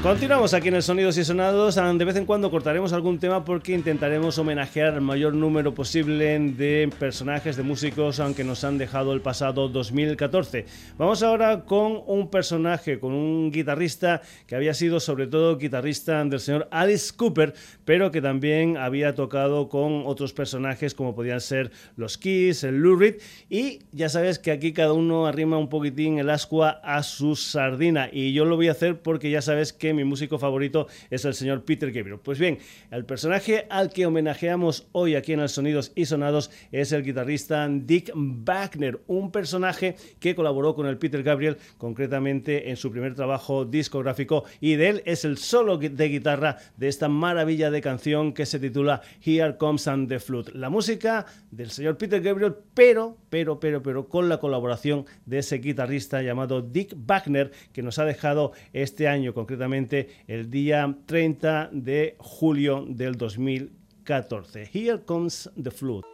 Continuamos 0.02 0.54
aquí 0.54 0.68
en 0.68 0.76
el 0.76 0.82
Sonidos 0.82 1.18
y 1.18 1.24
Sonados. 1.24 1.76
Ah, 1.76 1.92
De 1.92 2.06
vez 2.06 2.16
en 2.16 2.24
cuando 2.24 2.50
cortaremos 2.50 2.94
algún 2.94 3.18
tema 3.18 3.44
porque 3.44 3.74
intentaremos 3.74 4.38
homenajear 4.38 4.94
el 4.94 5.02
mayor 5.02 5.34
número 5.34 5.74
posible 5.74 6.38
de 6.38 6.90
personajes, 6.98 7.58
de 7.58 7.62
músicos, 7.64 8.18
aunque 8.18 8.42
nos 8.42 8.64
han 8.64 8.78
dejado 8.78 9.12
el 9.12 9.20
pasado 9.20 9.68
2014. 9.68 10.64
Vamos 10.96 11.22
ahora 11.22 11.66
con 11.66 12.00
un 12.06 12.30
personaje, 12.30 12.98
con 12.98 13.12
un 13.12 13.52
guitarrista 13.52 14.22
que 14.46 14.56
había 14.56 14.72
sido 14.72 15.00
sobre 15.00 15.26
todo 15.26 15.58
guitarrista 15.58 16.24
del 16.24 16.40
señor 16.40 16.66
Alice 16.70 17.12
Cooper, 17.14 17.52
pero 17.84 18.10
que 18.10 18.22
también 18.22 18.78
había 18.78 19.14
tocado 19.14 19.68
con 19.68 20.04
otros 20.06 20.32
personajes 20.32 20.94
como 20.94 21.14
podían 21.14 21.42
ser 21.42 21.72
los 21.96 22.16
Kiss, 22.16 22.64
el 22.64 22.78
Lou 22.78 22.96
Reed, 22.96 23.16
y 23.50 23.80
ya 23.92 24.08
sabes 24.08 24.38
que 24.38 24.50
aquí 24.50 24.72
cada 24.72 24.94
uno 24.94 25.26
arrima 25.26 25.58
un 25.58 25.68
poquitín 25.68 26.18
el 26.18 26.30
ascua 26.30 26.80
a 26.82 27.02
su 27.02 27.36
sardina 27.36 28.08
y 28.10 28.32
yo 28.32 28.46
lo 28.46 28.56
voy 28.56 28.68
a 28.68 28.72
hacer 28.72 29.02
porque 29.02 29.30
ya 29.30 29.42
sabes 29.42 29.74
que 29.74 29.89
mi 29.94 30.05
músico 30.05 30.38
favorito 30.38 30.87
es 31.11 31.24
el 31.24 31.35
señor 31.35 31.64
Peter 31.64 31.90
Gabriel. 31.92 32.20
Pues 32.22 32.38
bien, 32.38 32.59
el 32.90 33.05
personaje 33.05 33.66
al 33.70 33.90
que 33.90 34.07
homenajeamos 34.07 34.88
hoy 34.92 35.14
aquí 35.14 35.33
en 35.33 35.40
el 35.40 35.48
Sonidos 35.48 35.92
y 35.94 36.07
Sonados 36.07 36.50
es 36.72 36.92
el 36.92 37.03
guitarrista 37.03 37.68
Dick 37.68 38.12
Wagner, 38.14 39.00
un 39.07 39.31
personaje 39.31 39.96
que 40.18 40.35
colaboró 40.35 40.74
con 40.74 40.87
el 40.87 40.98
Peter 40.98 41.22
Gabriel 41.22 41.57
concretamente 41.79 42.70
en 42.70 42.76
su 42.76 42.90
primer 42.90 43.14
trabajo 43.14 43.64
discográfico 43.64 44.44
y 44.61 44.76
de 44.76 44.88
él 44.88 45.03
es 45.05 45.24
el 45.24 45.38
solo 45.38 45.79
de 45.79 46.09
guitarra 46.09 46.59
de 46.76 46.88
esta 46.88 47.09
maravilla 47.09 47.70
de 47.70 47.81
canción 47.81 48.33
que 48.33 48.46
se 48.46 48.59
titula 48.59 49.03
Here 49.24 49.57
Comes 49.57 49.87
and 49.88 50.09
the 50.09 50.18
Flute. 50.18 50.53
La 50.55 50.70
música 50.70 51.26
del 51.50 51.70
señor 51.70 51.96
Peter 51.96 52.20
Gabriel, 52.20 52.55
pero, 52.74 53.16
pero, 53.29 53.61
pero, 53.61 53.83
pero 53.83 54.09
con 54.09 54.29
la 54.29 54.38
colaboración 54.38 55.07
de 55.26 55.38
ese 55.38 55.59
guitarrista 55.59 56.22
llamado 56.22 56.62
Dick 56.62 56.94
Wagner 57.07 57.50
que 57.72 57.83
nos 57.83 57.98
ha 57.98 58.05
dejado 58.05 58.53
este 58.72 59.09
año 59.09 59.35
concretamente 59.35 59.80
el 60.27 60.51
día 60.51 60.97
30 61.07 61.71
de 61.73 62.16
julio 62.19 62.85
del 62.88 63.16
2014. 63.16 64.69
Here 64.73 65.01
comes 65.05 65.51
the 65.62 65.71
flute. 65.71 66.07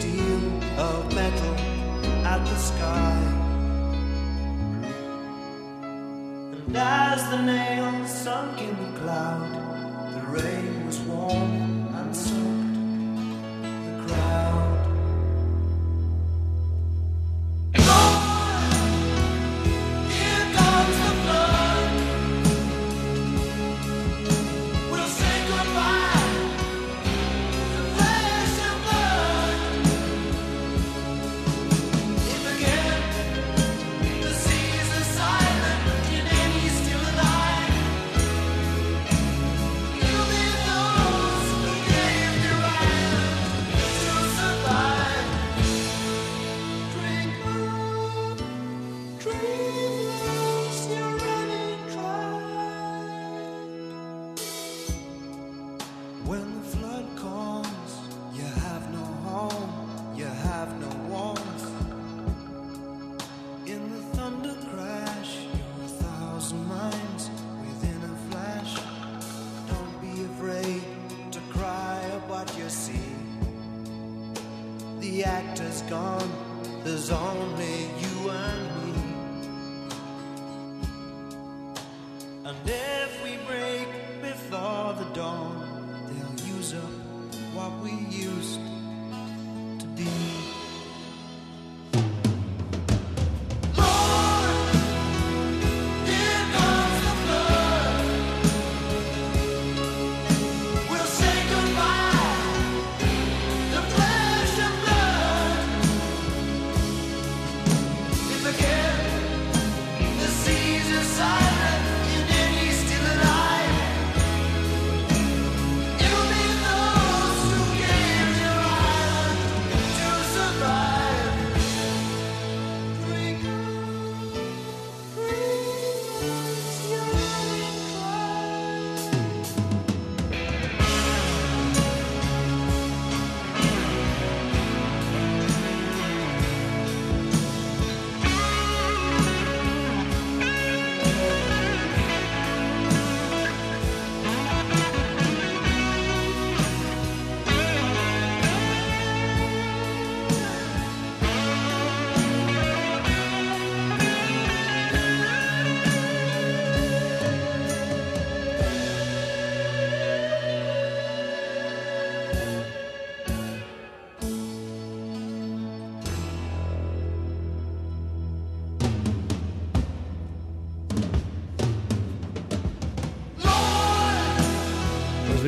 Steel, 0.00 0.40
of 0.78 1.14
metal 1.14 1.54
at 2.24 2.42
the 2.44 2.56
sky. 2.56 3.16
And 6.66 6.76
as 6.76 7.28
the 7.30 7.42
nails 7.42 8.10
sunk 8.10 8.60
in 8.62 8.74
the 8.84 8.98
cloud, 9.00 9.52
the 10.14 10.22
rain 10.40 10.86
was 10.86 10.98
warm 11.00 11.49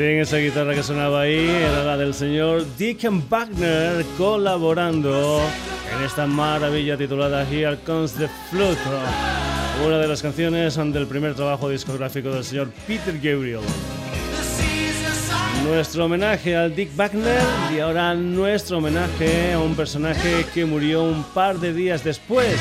Esa 0.02 0.38
guitarra 0.38 0.74
que 0.74 0.82
sonaba 0.82 1.20
ahí 1.20 1.48
era 1.48 1.84
la 1.84 1.96
del 1.96 2.12
señor 2.12 2.66
Deacon 2.76 3.22
Wagner 3.30 4.04
colaborando 4.18 5.40
en 5.96 6.04
esta 6.04 6.26
maravilla 6.26 6.96
titulada 6.96 7.48
Here 7.48 7.78
Comes 7.86 8.14
the 8.14 8.28
Flute, 8.50 8.80
una 9.86 9.98
de 9.98 10.08
las 10.08 10.20
canciones 10.20 10.74
del 10.74 11.06
primer 11.06 11.34
trabajo 11.36 11.68
discográfico 11.68 12.30
del 12.30 12.42
señor 12.42 12.70
Peter 12.84 13.14
Gabriel. 13.14 13.60
Nuestro 15.64 16.06
homenaje 16.06 16.56
al 16.56 16.74
Dick 16.74 16.90
Wagner 16.96 17.40
y 17.72 17.78
ahora 17.78 18.12
nuestro 18.14 18.78
homenaje 18.78 19.52
a 19.52 19.60
un 19.60 19.76
personaje 19.76 20.44
que 20.52 20.64
murió 20.64 21.04
un 21.04 21.22
par 21.22 21.60
de 21.60 21.72
días 21.72 22.02
después. 22.02 22.58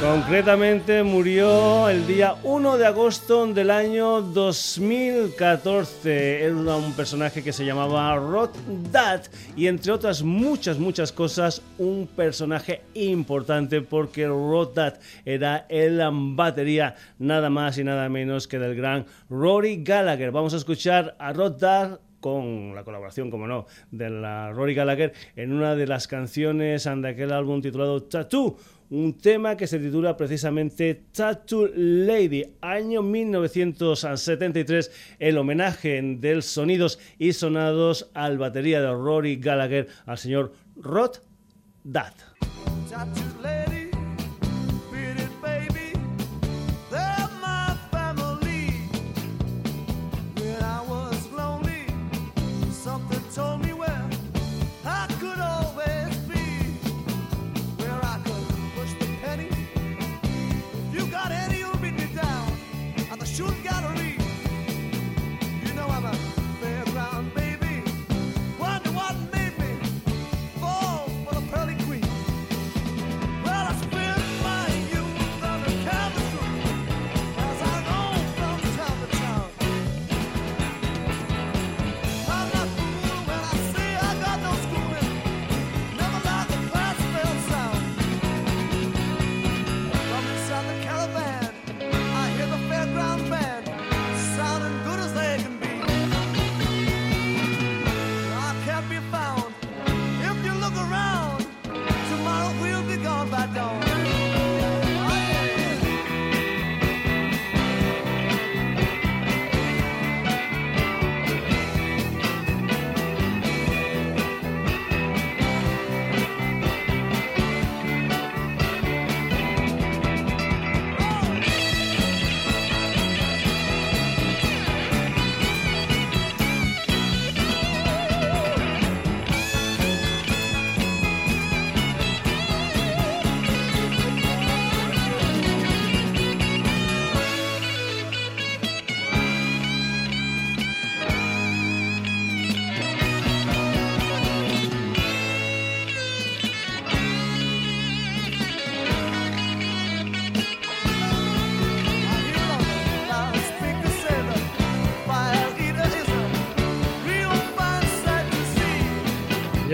Concretamente 0.00 1.02
murió 1.02 1.88
el 1.88 2.06
día 2.06 2.36
1 2.42 2.76
de 2.76 2.86
agosto 2.86 3.46
del 3.46 3.70
año 3.70 4.20
2014. 4.20 6.44
Era 6.44 6.76
un 6.76 6.92
personaje 6.92 7.42
que 7.42 7.54
se 7.54 7.64
llamaba 7.64 8.14
Rod 8.16 8.50
Dad 8.92 9.22
y 9.56 9.68
entre 9.68 9.92
otras 9.92 10.22
muchas, 10.22 10.78
muchas 10.78 11.12
cosas, 11.12 11.62
un 11.78 12.06
personaje 12.14 12.82
importante 12.92 13.80
porque 13.80 14.28
Rod 14.28 14.74
Dad 14.74 14.98
era 15.24 15.64
el 15.70 16.02
batería 16.12 16.96
nada 17.18 17.48
más 17.48 17.78
y 17.78 17.84
nada 17.84 18.10
menos 18.10 18.46
que 18.46 18.58
del 18.58 18.76
gran 18.76 19.06
Rory 19.30 19.82
Gallagher. 19.82 20.30
Vamos 20.30 20.52
a 20.52 20.58
escuchar 20.58 21.16
a 21.18 21.32
Rod 21.32 21.58
Dad 21.58 22.00
con 22.20 22.74
la 22.74 22.84
colaboración, 22.84 23.30
como 23.30 23.46
no, 23.46 23.66
de 23.90 24.10
la 24.10 24.52
Rory 24.52 24.74
Gallagher 24.74 25.14
en 25.36 25.52
una 25.52 25.74
de 25.74 25.86
las 25.86 26.06
canciones 26.08 26.84
de 26.84 27.08
aquel 27.08 27.32
álbum 27.32 27.62
titulado 27.62 28.02
Tattoo 28.02 28.58
un 28.90 29.18
tema 29.18 29.56
que 29.56 29.66
se 29.66 29.78
titula 29.78 30.16
precisamente 30.16 31.02
Tattoo 31.12 31.68
Lady, 31.74 32.44
año 32.60 33.02
1973, 33.02 34.90
el 35.18 35.38
homenaje 35.38 36.00
del 36.18 36.42
sonidos 36.42 36.98
y 37.18 37.32
sonados 37.32 38.10
al 38.14 38.38
batería 38.38 38.80
de 38.80 38.92
Rory 38.92 39.36
Gallagher, 39.36 39.88
al 40.06 40.18
señor 40.18 40.52
Rod 40.76 41.16
Dad. 41.84 42.14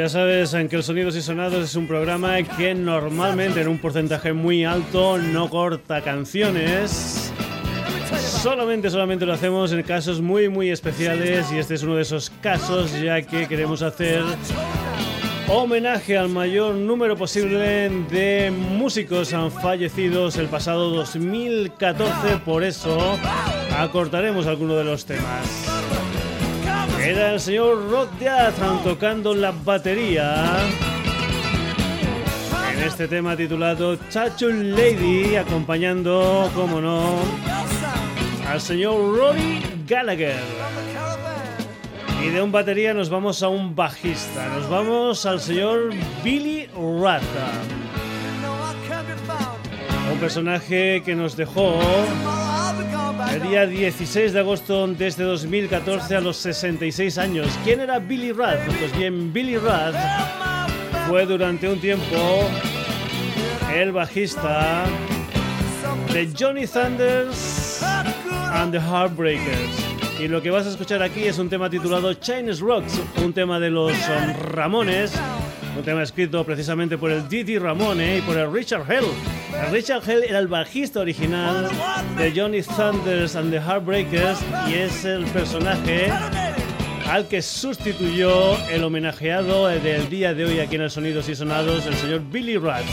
Ya 0.03 0.09
sabes 0.09 0.53
en 0.55 0.69
que 0.69 0.75
el 0.75 0.83
Sonidos 0.83 1.15
y 1.15 1.23
Sonados 1.23 1.65
es 1.65 1.77
un 1.77 1.87
programa 1.87 2.43
que 2.43 2.75
normalmente 2.75 3.61
en 3.61 3.69
un 3.69 3.79
porcentaje 3.79 4.33
muy 4.33 4.65
alto 4.65 5.17
no 5.17 5.49
corta 5.49 6.01
canciones. 6.01 7.33
Solamente, 8.19 8.91
solamente 8.91 9.25
lo 9.25 9.33
hacemos 9.33 9.71
en 9.71 9.85
casos 9.85 10.21
muy, 10.21 10.49
muy 10.49 10.71
especiales 10.71 11.53
y 11.53 11.59
este 11.59 11.75
es 11.75 11.85
uno 11.85 11.95
de 11.95 12.03
esos 12.03 12.31
casos 12.43 13.01
ya 13.01 13.23
que 13.23 13.47
queremos 13.47 13.81
hacer 13.83 14.25
homenaje 15.47 16.19
al 16.19 16.31
mayor 16.31 16.75
número 16.75 17.17
posible 17.17 17.89
de 17.89 18.51
músicos 18.51 19.33
han 19.33 19.53
fallecidos 19.53 20.37
el 20.37 20.49
pasado 20.49 20.91
2014, 20.91 22.39
por 22.45 22.65
eso 22.65 22.99
acortaremos 23.79 24.49
algunos 24.49 24.79
de 24.79 24.85
los 24.85 25.07
temas. 25.07 25.72
Era 27.05 27.33
el 27.33 27.41
señor 27.41 27.91
Rod 27.91 28.09
Deathan 28.21 28.83
tocando 28.85 29.35
la 29.35 29.51
batería 29.51 30.47
en 32.73 32.83
este 32.85 33.09
tema 33.09 33.37
titulado 33.37 33.99
Tattoo 33.99 34.51
Lady, 34.51 35.35
acompañando, 35.35 36.49
como 36.55 36.81
no, 36.81 37.17
al 38.49 38.61
señor 38.61 39.17
Rory 39.17 39.61
Gallagher. 39.87 40.41
Y 42.25 42.29
de 42.29 42.41
un 42.41 42.53
batería 42.53 42.95
nos 42.95 43.11
vamos 43.11 43.43
a 43.43 43.49
un 43.49 43.75
bajista, 43.75 44.47
nos 44.55 44.71
vamos 44.71 45.27
al 45.27 45.41
señor 45.41 45.91
Billy 46.23 46.69
found. 46.73 47.63
un 50.13 50.19
personaje 50.19 51.03
que 51.05 51.17
nos 51.17 51.37
dejó 51.37 51.79
el 53.35 53.43
día 53.43 53.67
16 53.67 54.35
de 54.35 54.41
agosto 54.41 54.87
de 54.87 55.07
este 55.07 55.23
2014 55.23 56.17
a 56.17 56.21
los 56.21 56.37
66 56.37 57.17
años. 57.17 57.49
¿Quién 57.65 57.81
era 57.81 57.99
Billy 57.99 58.33
Rath? 58.33 58.61
Pues 58.79 58.97
bien, 58.97 59.33
Billy 59.33 59.57
Rath 59.57 59.95
fue 61.09 61.25
durante 61.25 61.69
un 61.69 61.81
tiempo 61.81 62.51
el 63.75 63.93
bajista 63.93 64.85
de 66.13 66.31
Johnny 66.39 66.67
Thunders 66.67 67.83
and 68.53 68.73
the 68.73 68.81
Heartbreakers. 68.81 70.21
Y 70.21 70.29
lo 70.29 70.43
que 70.43 70.51
vas 70.51 70.67
a 70.67 70.71
escuchar 70.71 71.03
aquí 71.03 71.25
es 71.25 71.39
un 71.39 71.49
tema 71.49 71.71
titulado 71.71 72.13
Chinese 72.15 72.61
Rocks, 72.61 73.01
un 73.25 73.33
tema 73.33 73.59
de 73.59 73.71
los 73.71 73.93
Ramones, 74.53 75.13
un 75.77 75.83
tema 75.83 76.03
escrito 76.03 76.45
precisamente 76.45 76.99
por 76.99 77.11
el 77.11 77.29
Didi 77.29 77.59
Ramone 77.59 78.19
y 78.19 78.21
por 78.23 78.37
el 78.37 78.53
Richard 78.53 78.91
Hell. 78.91 79.07
El 79.67 79.73
Richard 79.73 80.09
Hell 80.09 80.25
era 80.25 80.39
el 80.39 80.49
bajista 80.49 81.01
original 81.01 81.69
de 82.19 82.33
Johnny 82.35 82.63
Thunders 82.63 83.37
and 83.37 83.51
the 83.51 83.61
Heartbreakers 83.61 84.39
y 84.69 84.75
es 84.75 85.05
el 85.05 85.25
personaje 85.27 86.11
al 87.09 87.29
que 87.29 87.43
sustituyó 87.43 88.57
el 88.69 88.85
homenajeado 88.85 89.67
del 89.67 90.09
día 90.09 90.35
de 90.35 90.45
hoy 90.45 90.61
aquí 90.61 90.77
en 90.77 90.83
el 90.83 90.91
Sonidos 90.91 91.29
y 91.29 91.35
Sonados, 91.35 91.87
el 91.87 91.95
señor 91.95 92.21
Billy 92.31 92.57
Rath. 92.57 92.85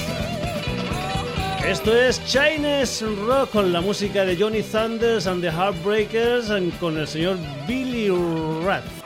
Esto 1.65 1.95
es 1.95 2.23
Chinese 2.25 3.05
Rock 3.27 3.51
con 3.51 3.71
la 3.71 3.81
música 3.81 4.25
de 4.25 4.35
Johnny 4.35 4.63
Thunders 4.63 5.27
and 5.27 5.41
the 5.41 5.51
Heartbreakers 5.51 6.51
con 6.79 6.97
el 6.97 7.07
señor 7.07 7.37
Billy 7.67 8.09
Rath. 8.65 8.98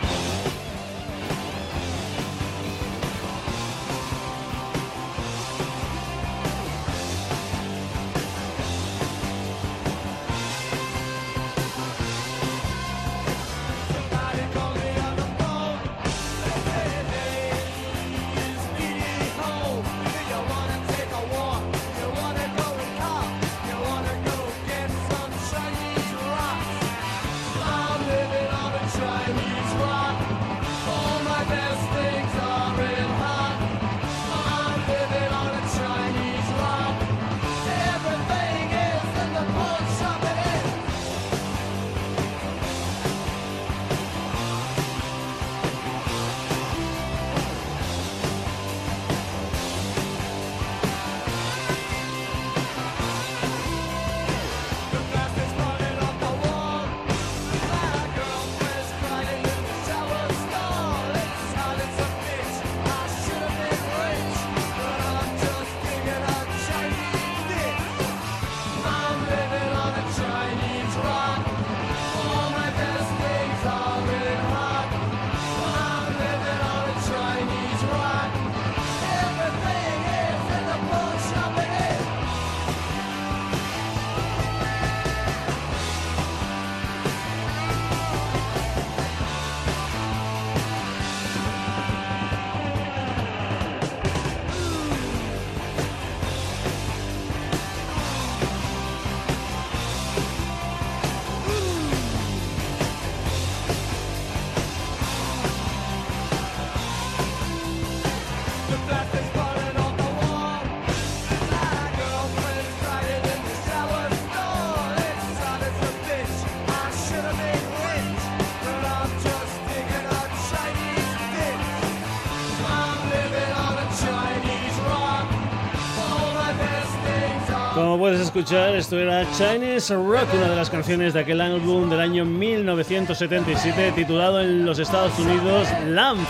Como 127.93 128.05
puedes 128.05 128.21
escuchar, 128.21 128.73
esto 128.73 128.97
era 128.97 129.23
Chinese 129.33 129.93
Rock, 129.93 130.33
una 130.33 130.49
de 130.49 130.55
las 130.55 130.71
canciones 130.71 131.13
de 131.13 131.19
aquel 131.19 131.39
álbum 131.39 131.91
del 131.91 131.99
año 131.99 132.25
1977 132.25 133.91
titulado 133.91 134.41
en 134.41 134.65
los 134.65 134.79
Estados 134.79 135.11
Unidos 135.19 135.67
Lamp. 135.89 136.27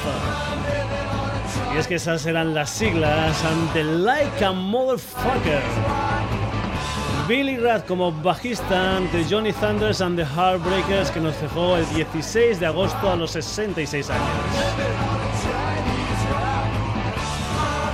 Y 1.73 1.77
es 1.77 1.87
que 1.87 1.95
esas 1.95 2.25
eran 2.25 2.53
las 2.53 2.69
siglas 2.69 3.41
ante 3.45 3.81
Like 3.81 4.43
a 4.43 4.51
Motherfucker. 4.51 5.61
Billy 7.29 7.55
Rath 7.55 7.87
como 7.87 8.11
bajista 8.11 8.99
de 8.99 9.23
Johnny 9.23 9.53
Thunders 9.53 10.01
and 10.01 10.17
the 10.17 10.25
Heartbreakers 10.25 11.11
que 11.11 11.21
nos 11.21 11.39
dejó 11.39 11.77
el 11.77 11.87
16 11.95 12.59
de 12.59 12.65
agosto 12.65 13.09
a 13.09 13.15
los 13.15 13.31
66 13.31 14.09
años. 14.09 15.12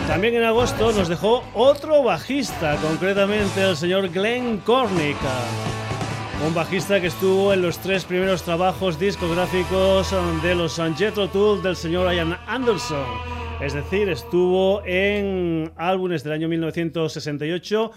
También 0.09 0.33
en 0.37 0.43
agosto 0.43 0.91
nos 0.91 1.07
dejó 1.07 1.43
otro 1.53 2.01
bajista, 2.01 2.77
concretamente 2.77 3.61
el 3.61 3.77
señor 3.77 4.09
Glenn 4.09 4.57
Cornick. 4.57 5.15
Un 6.47 6.55
bajista 6.55 6.99
que 6.99 7.05
estuvo 7.07 7.53
en 7.53 7.61
los 7.61 7.77
tres 7.77 8.05
primeros 8.05 8.41
trabajos 8.41 8.99
discográficos 8.99 10.11
de 10.41 10.55
los 10.55 10.81
Jethro 10.97 11.29
Tull 11.29 11.61
del 11.61 11.75
señor 11.75 12.11
Ian 12.11 12.35
Anderson. 12.47 13.05
Es 13.61 13.75
decir, 13.75 14.09
estuvo 14.09 14.81
en 14.83 15.71
álbumes 15.77 16.23
del 16.23 16.33
año 16.33 16.47
1968, 16.47 17.91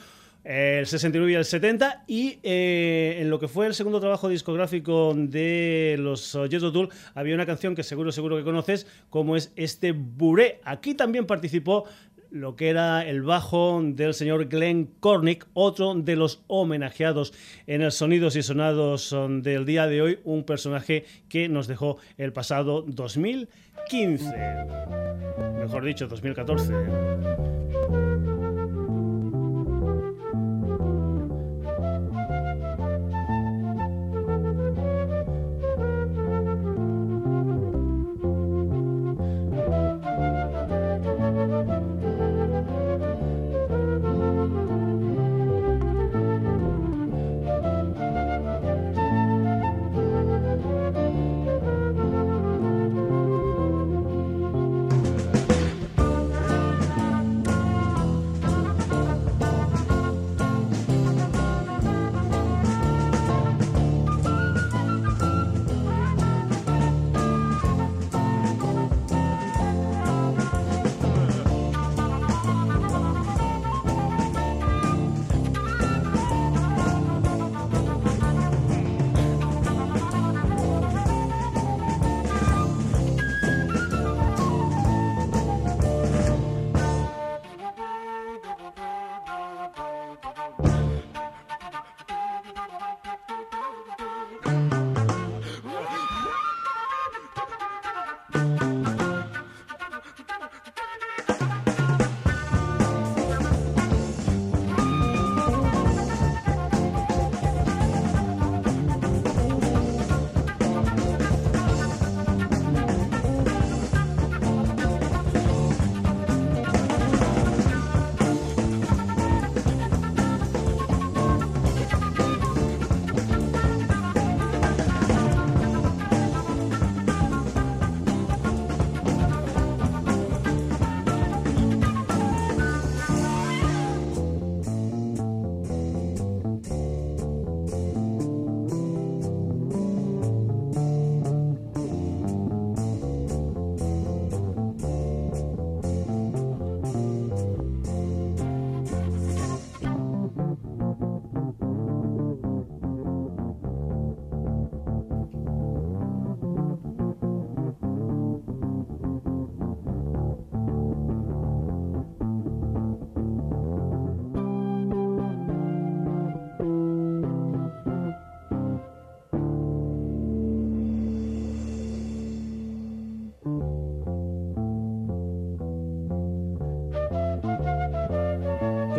el 0.45 0.86
69 0.86 1.32
y 1.32 1.34
el 1.34 1.45
70 1.45 2.05
y 2.07 2.38
eh, 2.43 3.18
en 3.20 3.30
lo 3.30 3.38
que 3.38 3.49
fue 3.49 3.66
el 3.66 3.74
segundo 3.74 4.01
trabajo 4.01 4.28
discográfico 4.28 5.14
de 5.16 5.97
los 5.99 6.38
Jethro 6.51 6.72
Tull 6.72 6.88
había 7.14 7.34
una 7.34 7.47
canción 7.47 7.74
que 7.74 7.82
seguro 7.82 8.11
seguro 8.12 8.36
que 8.36 8.45
conoces 8.45 8.86
como 9.11 9.36
es 9.36 9.53
este 9.57 9.93
Buré. 9.93 10.61
Aquí 10.64 10.95
también 10.95 11.26
participó 11.26 11.84
lo 12.32 12.57
que 12.57 12.70
era 12.70 13.07
el 13.07 13.22
bajo 13.22 13.80
del 13.84 14.14
señor 14.14 14.49
Glenn 14.49 14.86
Cornick, 15.01 15.47
otro 15.53 15.95
de 15.95 16.16
los 16.16 16.43
homenajeados 16.47 17.34
en 17.66 17.82
el 17.82 17.93
Sonidos 17.93 18.36
y 18.36 18.43
Sonados 18.43 19.14
del 19.43 19.66
día 19.66 19.86
de 19.86 20.03
hoy, 20.03 20.18
un 20.24 20.45
personaje 20.45 21.05
que 21.28 21.49
nos 21.49 21.66
dejó 21.68 21.99
el 22.16 22.32
pasado 22.32 22.82
2015. 22.82 24.34
Mejor 25.59 25.84
dicho, 25.84 26.09
2014. 26.09 27.61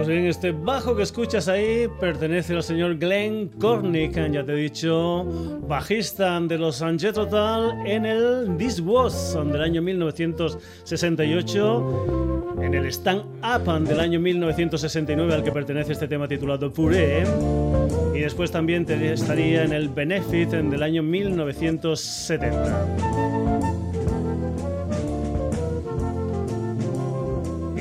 Pues 0.03 0.17
bien, 0.17 0.27
este 0.27 0.51
bajo 0.51 0.97
que 0.97 1.03
escuchas 1.03 1.47
ahí 1.47 1.87
pertenece 1.97 2.53
al 2.53 2.61
señor 2.61 2.97
Glenn 2.97 3.47
Cornick, 3.57 4.15
ya 4.31 4.43
te 4.43 4.51
he 4.51 4.55
dicho, 4.55 5.23
bajista 5.65 6.41
de 6.41 6.57
los 6.57 6.75
Sanjay 6.75 7.13
Total 7.13 7.73
en 7.85 8.05
el 8.05 8.57
This 8.57 8.81
Was 8.81 9.33
del 9.33 9.61
año 9.61 9.81
1968, 9.81 12.53
en 12.63 12.73
el 12.73 12.85
Stand 12.87 13.23
Up 13.45 13.63
del 13.87 14.01
año 14.01 14.19
1969 14.19 15.35
al 15.35 15.41
que 15.41 15.53
pertenece 15.53 15.93
este 15.93 16.09
tema 16.09 16.27
titulado 16.27 16.69
Puré, 16.69 17.23
y 18.13 18.19
después 18.19 18.51
también 18.51 18.85
estaría 18.89 19.63
en 19.63 19.71
el 19.71 19.87
Benefit 19.87 20.49
del 20.49 20.83
año 20.83 21.01
1970. 21.01 23.12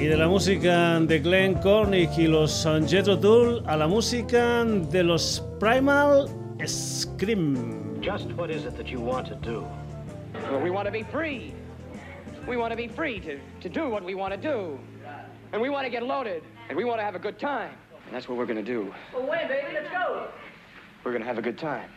Y 0.03 0.09
de 0.09 0.17
la 0.17 0.27
música 0.27 0.99
de 0.99 1.21
Glenn 1.21 1.55
Cornick 1.61 2.19
y 2.19 2.27
los 2.27 2.67
Jethro 2.89 3.21
Tull 3.21 3.63
a 3.69 3.77
la 3.77 3.87
música 3.87 4.65
de 4.65 5.05
los 5.05 5.41
Primal 5.61 6.27
Scream. 6.67 8.01
Just 8.03 8.27
what 8.33 8.51
is 8.51 8.65
it 8.65 8.77
that 8.77 8.89
you 8.89 8.99
want 8.99 9.29
to 9.29 9.37
do? 9.37 9.65
Well, 10.51 10.61
we 10.61 10.71
want 10.71 10.87
to 10.87 10.91
be 10.91 11.05
free. 11.05 11.55
We 12.49 12.57
want 12.57 12.73
to 12.73 12.77
be 12.77 12.89
free 12.89 13.21
to, 13.21 13.39
to 13.61 13.69
do 13.69 13.89
what 13.89 14.03
we 14.03 14.17
want 14.17 14.35
to 14.35 14.37
do. 14.37 14.77
And 15.53 15.63
we 15.63 15.71
want 15.71 15.85
to 15.85 15.91
get 15.91 16.03
loaded. 16.03 16.43
And 16.69 16.77
we 16.77 16.83
want 16.83 16.99
to 16.99 17.05
have 17.05 17.15
a 17.15 17.21
good 17.21 17.39
time. 17.39 17.71
And 18.07 18.13
that's 18.13 18.29
what 18.29 18.37
we're 18.37 18.47
going 18.47 18.65
to 18.65 18.73
do. 18.73 18.93
Well, 19.15 19.25
when, 19.25 19.47
baby? 19.47 19.69
Let's 19.73 19.89
go. 19.91 20.27
We're 21.05 21.13
going 21.13 21.23
to 21.23 21.29
have 21.29 21.39
a 21.39 21.43
good 21.43 21.59
time. 21.59 21.89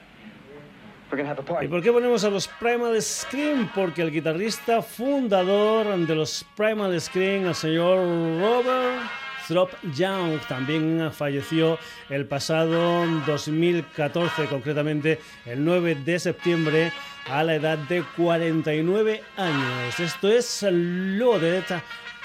¿Y 1.62 1.68
por 1.68 1.82
qué 1.82 1.92
ponemos 1.92 2.24
a 2.24 2.30
los 2.30 2.48
Primal 2.48 3.02
Scream? 3.02 3.70
Porque 3.74 4.02
el 4.02 4.12
guitarrista 4.12 4.82
fundador 4.82 5.96
de 6.06 6.16
los 6.16 6.46
Primal 6.56 7.00
Scream, 7.00 7.46
el 7.46 7.56
señor 7.56 7.98
Robert 8.40 9.02
Throp 9.48 9.70
Young, 9.96 10.40
también 10.48 11.12
falleció 11.12 11.78
el 12.10 12.26
pasado 12.26 13.06
2014, 13.26 14.46
concretamente 14.48 15.20
el 15.46 15.64
9 15.64 15.96
de 16.04 16.20
septiembre, 16.20 16.92
a 17.30 17.44
la 17.44 17.56
edad 17.56 17.78
de 17.78 18.04
49 18.16 19.24
años. 19.38 20.00
Esto 20.00 20.30
es 20.30 20.66
Loaded 20.70 21.64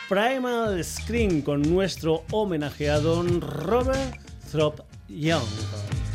Primal 0.08 0.82
Scream 0.82 1.42
con 1.42 1.62
nuestro 1.62 2.24
homenajeado 2.32 3.22
Robert 3.22 4.16
Throp 4.50 4.80
Young. 5.08 6.09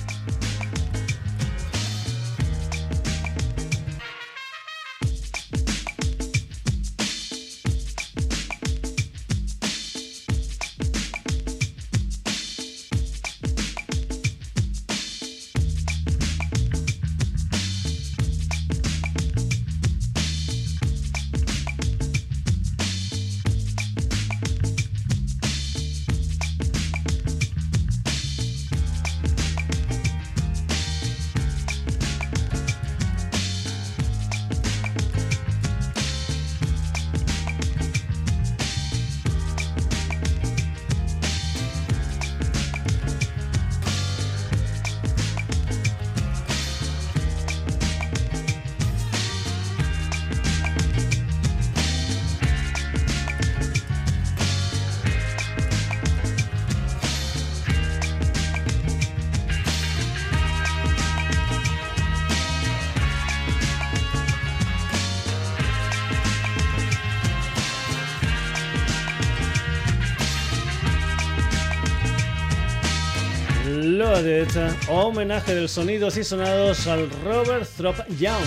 Homenaje 74.87 75.53
del 75.53 75.67
sonidos 75.67 76.15
y 76.15 76.23
sonados 76.23 76.87
al 76.87 77.09
Robert 77.25 77.67
Throp 77.75 77.95
Young. 78.17 78.41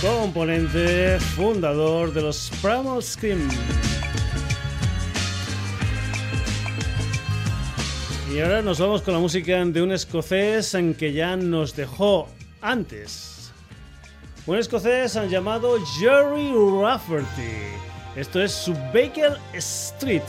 Componente 0.00 1.20
fundador 1.20 2.12
de 2.12 2.22
los 2.22 2.50
Primal 2.60 3.00
Scream. 3.00 3.48
Y 8.34 8.40
ahora 8.40 8.60
nos 8.60 8.80
vamos 8.80 9.02
con 9.02 9.14
la 9.14 9.20
música 9.20 9.64
de 9.64 9.82
un 9.82 9.92
escocés 9.92 10.74
en 10.74 10.94
que 10.94 11.12
ya 11.12 11.36
nos 11.36 11.76
dejó 11.76 12.28
antes. 12.60 13.52
Un 14.46 14.58
escocés 14.58 15.14
llamado 15.28 15.76
Jerry 15.98 16.52
Rafferty. 16.82 17.76
Esto 18.16 18.42
es 18.42 18.50
su 18.50 18.74
Baker 18.92 19.38
Street. 19.52 20.22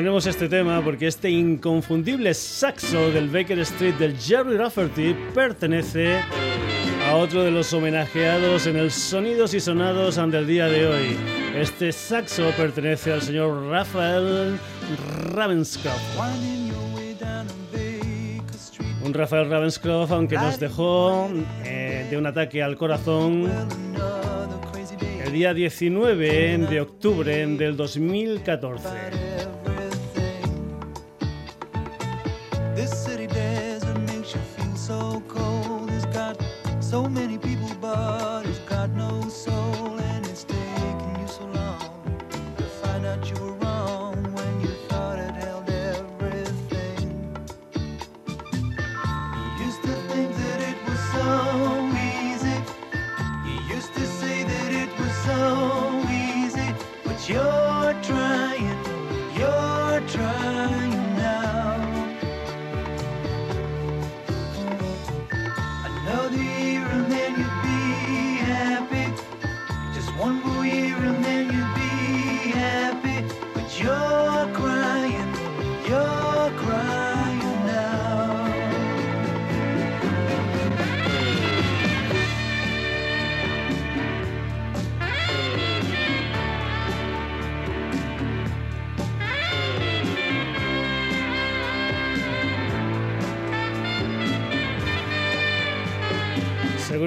Ponemos 0.00 0.24
este 0.24 0.48
tema 0.48 0.80
porque 0.82 1.08
este 1.08 1.28
inconfundible 1.28 2.32
saxo 2.32 3.10
del 3.10 3.28
Baker 3.28 3.58
Street 3.58 3.96
del 3.96 4.16
Jerry 4.16 4.56
Rafferty 4.56 5.14
pertenece 5.34 6.20
a 7.06 7.16
otro 7.16 7.42
de 7.42 7.50
los 7.50 7.70
homenajeados 7.74 8.66
en 8.66 8.76
el 8.76 8.90
Sonidos 8.90 9.52
y 9.52 9.60
Sonados 9.60 10.16
del 10.16 10.46
día 10.46 10.68
de 10.68 10.86
hoy. 10.86 11.18
Este 11.54 11.92
saxo 11.92 12.50
pertenece 12.56 13.12
al 13.12 13.20
señor 13.20 13.68
Rafael 13.68 14.58
Ravenscroft. 15.34 16.00
Un 19.04 19.12
Rafael 19.12 19.50
Ravenscroft, 19.50 20.12
aunque 20.12 20.36
nos 20.36 20.58
dejó 20.58 21.28
eh, 21.62 22.06
de 22.08 22.16
un 22.16 22.24
ataque 22.24 22.62
al 22.62 22.78
corazón 22.78 23.50
el 25.26 25.32
día 25.32 25.52
19 25.52 26.56
de 26.70 26.80
octubre 26.80 27.46
del 27.46 27.76
2014. 27.76 29.29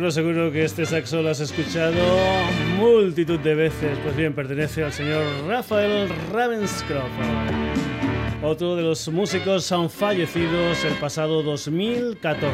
Seguro, 0.03 0.11
seguro 0.11 0.51
que 0.51 0.65
este 0.65 0.85
saxo 0.85 1.21
lo 1.21 1.29
has 1.29 1.39
escuchado 1.39 1.95
multitud 2.77 3.39
de 3.39 3.55
veces. 3.55 3.97
Pues 4.03 4.13
bien, 4.17 4.33
pertenece 4.33 4.83
al 4.83 4.91
señor 4.91 5.23
Rafael 5.47 6.09
Ravenscroft. 6.29 7.07
Otro 8.41 8.75
de 8.75 8.81
los 8.81 9.07
músicos 9.07 9.71
han 9.71 9.89
fallecidos 9.89 10.83
el 10.83 10.93
pasado 10.95 11.41
2014. 11.41 12.53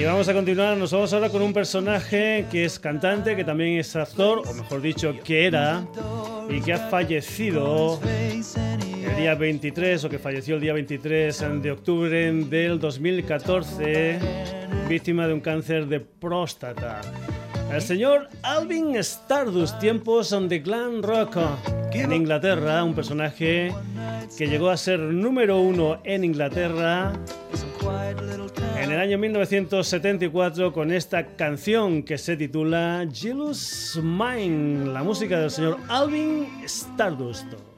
Y 0.00 0.04
vamos 0.04 0.26
a 0.26 0.32
continuar, 0.32 0.78
nos 0.78 0.92
vamos 0.92 1.12
ahora 1.12 1.28
con 1.28 1.42
un 1.42 1.52
personaje 1.52 2.46
que 2.50 2.64
es 2.64 2.78
cantante, 2.78 3.36
que 3.36 3.44
también 3.44 3.78
es 3.78 3.94
actor, 3.96 4.40
o 4.48 4.54
mejor 4.54 4.80
dicho, 4.80 5.14
que 5.22 5.44
era, 5.46 5.86
y 6.48 6.62
que 6.62 6.72
ha 6.72 6.88
fallecido 6.88 8.00
el 9.14 9.20
día 9.20 9.34
23 9.34 10.04
o 10.04 10.08
que 10.08 10.18
falleció 10.18 10.56
el 10.56 10.60
día 10.60 10.72
23 10.72 11.62
de 11.62 11.70
octubre 11.70 12.32
del 12.32 12.80
2014, 12.80 14.18
víctima 14.88 15.26
de 15.26 15.34
un 15.34 15.40
cáncer 15.40 15.86
de 15.86 16.00
próstata. 16.00 17.00
El 17.72 17.80
señor 17.80 18.28
Alvin 18.42 18.96
Stardust, 18.96 19.78
tiempos 19.78 20.36
de 20.48 20.58
glam 20.58 21.02
rock 21.02 21.38
en 21.92 22.12
Inglaterra, 22.12 22.82
un 22.82 22.94
personaje 22.94 23.72
que 24.36 24.48
llegó 24.48 24.70
a 24.70 24.76
ser 24.76 24.98
número 24.98 25.60
uno 25.60 26.00
en 26.04 26.24
Inglaterra 26.24 27.12
en 28.80 28.92
el 28.92 28.98
año 28.98 29.16
1974 29.18 30.72
con 30.72 30.92
esta 30.92 31.36
canción 31.36 32.02
que 32.02 32.18
se 32.18 32.36
titula 32.36 33.06
Jealous 33.12 33.98
Mine, 34.02 34.86
la 34.92 35.02
música 35.02 35.38
del 35.38 35.50
señor 35.50 35.78
Alvin 35.88 36.48
Stardust. 36.64 37.73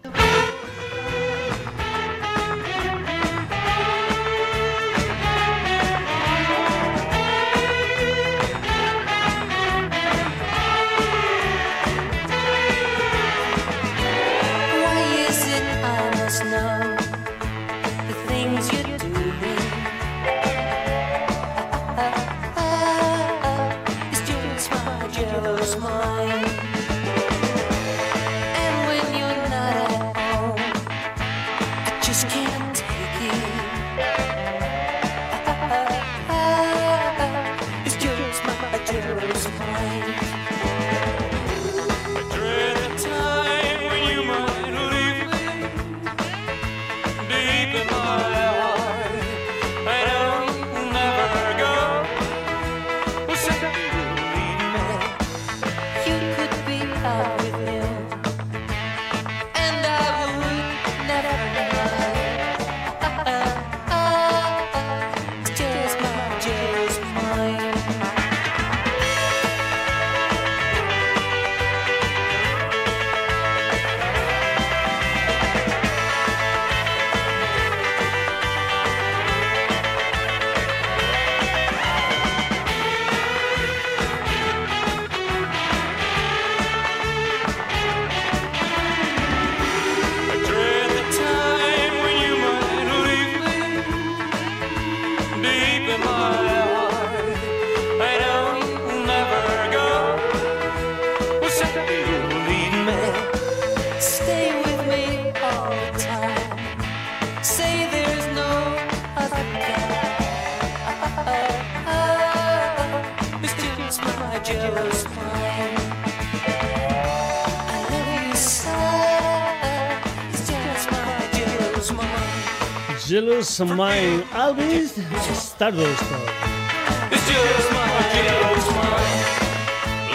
Jealous 123.21 123.61
Mind, 123.61 124.23
Alvis 124.35 124.93
Stardust. 125.33 126.03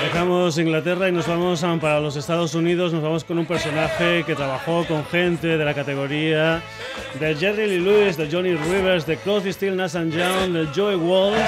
Dejamos 0.04 0.60
Inglaterra 0.60 1.10
y 1.10 1.12
nos 1.12 1.26
vamos 1.26 1.64
a- 1.64 1.78
para 1.78 2.00
los 2.00 2.16
Estados 2.16 2.54
Unidos. 2.54 2.94
Nos 2.94 3.02
vamos 3.02 3.24
con 3.24 3.40
un 3.40 3.48
personaje 3.48 4.24
que 4.24 4.36
trabajó 4.36 4.86
con 4.88 5.04
gente 5.08 5.58
de 5.58 5.66
la 5.66 5.74
categoría 5.74 6.62
de 7.20 7.34
Jerry 7.34 7.66
Lee 7.66 7.80
Lewis, 7.80 8.18
de 8.18 8.30
Johnny 8.32 8.54
Rivers, 8.54 9.08
de 9.08 9.18
Crosby, 9.18 9.52
Still, 9.52 9.76
Nash 9.76 9.94
Young, 9.94 10.52
de 10.54 10.68
Joey 10.76 10.96
Walsh. 10.98 11.40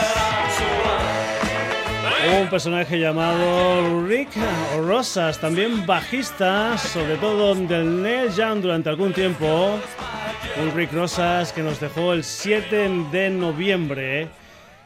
Un 2.42 2.48
personaje 2.50 2.98
llamado 3.00 4.08
Rick 4.08 4.30
Rosas, 4.88 5.38
también 5.40 5.86
bajista, 5.86 6.76
sobre 6.80 7.18
todo 7.18 7.54
del 7.54 8.02
Neil 8.02 8.32
Young 8.34 8.62
durante 8.62 8.90
algún 8.90 9.14
tiempo. 9.14 9.78
Un 10.62 10.72
Rick 10.76 10.94
Rosas 10.94 11.52
que 11.52 11.64
nos 11.64 11.80
dejó 11.80 12.14
el 12.14 12.24
7 12.24 12.90
de 13.12 13.30
noviembre 13.32 14.28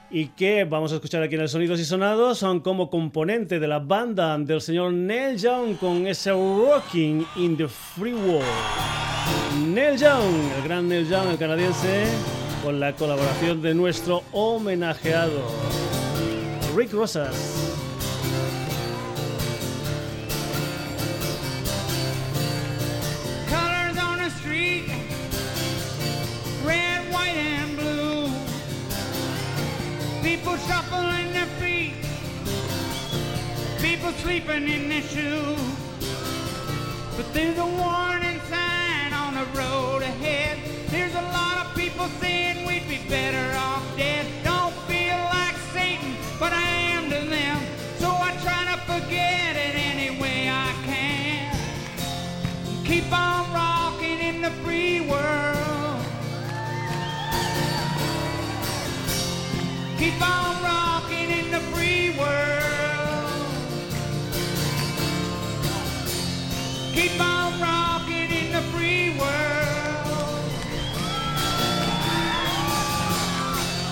y 0.10 0.28
que 0.30 0.64
vamos 0.64 0.94
a 0.94 0.96
escuchar 0.96 1.22
aquí 1.22 1.36
en 1.36 1.42
el 1.42 1.50
Sonidos 1.50 1.80
y 1.80 1.86
Sonados 1.86 2.38
son 2.38 2.62
como 2.62 2.90
componente 2.90 3.60
de 3.60 3.68
la 3.68 3.80
banda 3.80 4.38
del 4.38 4.62
señor 4.62 4.94
Neil 4.94 5.38
Young 5.38 5.76
con 5.76 6.08
ese 6.08 6.32
Rocking 6.32 7.26
in 7.36 7.58
the 7.58 7.68
Free 7.68 8.14
World. 8.14 8.46
Neil 9.68 9.98
Young, 9.98 10.52
el 10.58 10.64
gran 10.64 10.88
Neil 10.88 11.08
Young, 11.10 11.32
el 11.32 11.38
canadiense, 11.38 12.06
con 12.64 12.80
la 12.80 12.94
colaboración 12.94 13.62
de 13.62 13.74
nuestro 13.74 14.24
homenajeado 14.32 15.42
Rick 16.76 16.94
Rosas. 16.94 17.67
People 30.38 30.58
shuffling 30.58 31.34
their 31.34 31.48
feet, 31.60 31.96
people 33.82 34.12
sleeping 34.22 34.70
in 34.70 34.88
their 34.88 35.02
shoes. 35.02 35.60
But 37.18 37.34
there's 37.34 37.58
a 37.58 37.66
warning 37.66 38.40
sign 38.48 39.14
on 39.14 39.34
the 39.34 39.46
road 39.58 40.04
ahead. 40.04 40.60
There's 40.90 41.16
a 41.16 41.22
lot 41.22 41.66
of 41.66 41.76
people 41.76 42.08
saying 42.22 42.68
we'd 42.68 42.88
be 42.88 43.00
better 43.10 43.58
off 43.58 43.84
dead. 43.98 44.28
Don't 44.44 44.74
feel 44.88 45.18
like 45.18 45.56
Satan, 45.74 46.16
but 46.40 46.54
I 46.54 46.70
am 46.94 47.10
to 47.10 47.28
them. 47.28 47.60
So 47.98 48.08
I 48.08 48.38
try 48.44 48.64
to 48.72 48.78
forget 48.82 49.56
it 49.56 49.76
any 49.76 50.22
way 50.22 50.50
I 50.50 50.72
can. 50.86 51.58
Keep 52.86 53.12
on 53.12 53.52
rocking 53.52 54.20
in 54.20 54.42
the 54.44 54.52
free 54.64 55.02
world. 55.02 55.77
Keep 59.98 60.22
on 60.22 60.64
rocking 60.64 61.30
in 61.32 61.50
the 61.50 61.60
free 61.72 62.12
world. 62.20 63.58
Keep 66.94 67.20
on 67.20 67.60
rocking 67.60 68.30
in 68.30 68.52
the 68.52 68.62
free 68.72 69.18
world. 69.18 70.52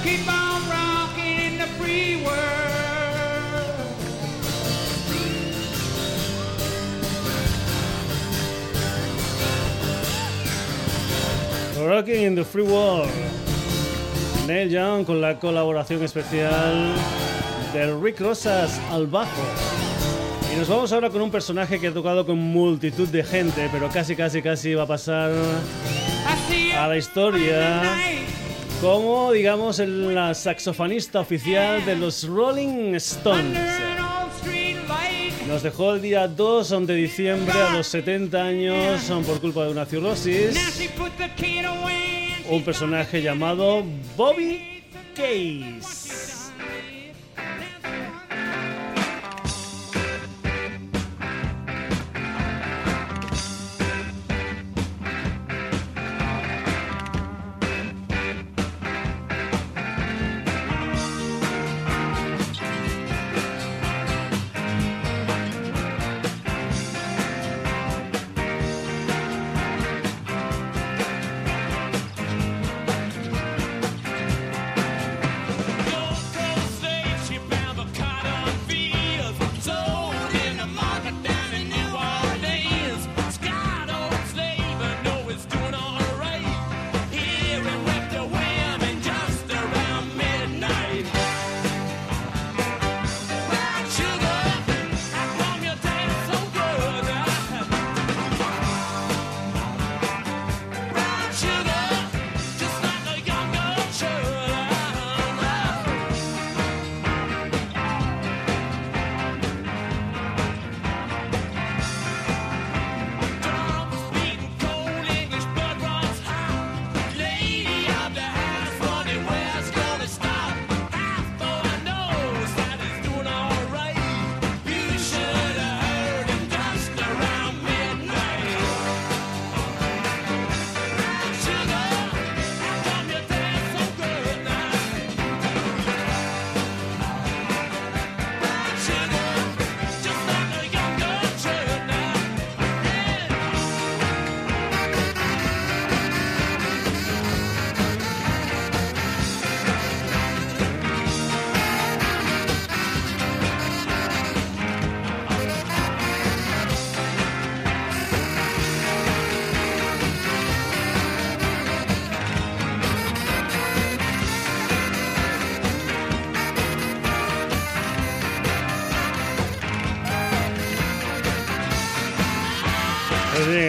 Keep 0.04 0.28
on 0.32 0.70
rocking 0.70 1.40
in 1.40 1.58
the 1.58 1.68
free 1.78 2.24
world. 2.24 2.46
Rocking 11.90 12.22
in 12.22 12.36
the 12.36 12.46
Free 12.46 12.64
World. 12.64 13.45
Neil 14.48 14.70
Young 14.70 15.06
con 15.06 15.22
la 15.22 15.40
colaboración 15.40 16.04
especial 16.04 16.94
de 17.74 17.96
Rick 18.00 18.20
Rosas 18.20 18.80
al 18.92 19.08
bajo. 19.08 19.42
Y 20.54 20.60
nos 20.60 20.70
vamos 20.70 20.92
ahora 20.94 21.10
con 21.10 21.22
un 21.22 21.32
personaje 21.32 21.80
que 21.80 21.88
ha 21.88 21.94
tocado 21.94 22.26
con 22.26 22.38
multitud 22.38 23.08
de 23.08 23.24
gente, 23.24 23.68
pero 23.72 23.90
casi, 23.90 24.16
casi, 24.16 24.44
casi 24.44 24.76
va 24.76 24.84
a 24.84 24.88
pasar 24.88 25.32
a 26.78 26.88
la 26.88 26.98
historia 26.98 27.82
como, 28.82 29.32
digamos, 29.32 29.80
el 29.80 30.14
la 30.14 30.34
saxofonista 30.36 31.22
oficial 31.22 31.84
de 31.84 31.96
los 31.96 32.28
Rolling 32.28 32.94
Stones. 32.96 33.58
Nos 35.48 35.64
dejó 35.64 35.94
el 35.94 36.02
día 36.02 36.28
2 36.28 36.86
de 36.86 36.96
diciembre 36.96 37.54
a 37.54 37.74
los 37.74 37.88
70 37.88 38.44
años 38.44 39.12
por 39.26 39.40
culpa 39.42 39.64
de 39.64 39.72
una 39.72 39.86
cirrosis. 39.86 40.56
Un 42.48 42.64
personaje 42.64 43.24
llamado 43.24 43.84
Bobby 44.16 44.84
Case. 45.16 46.05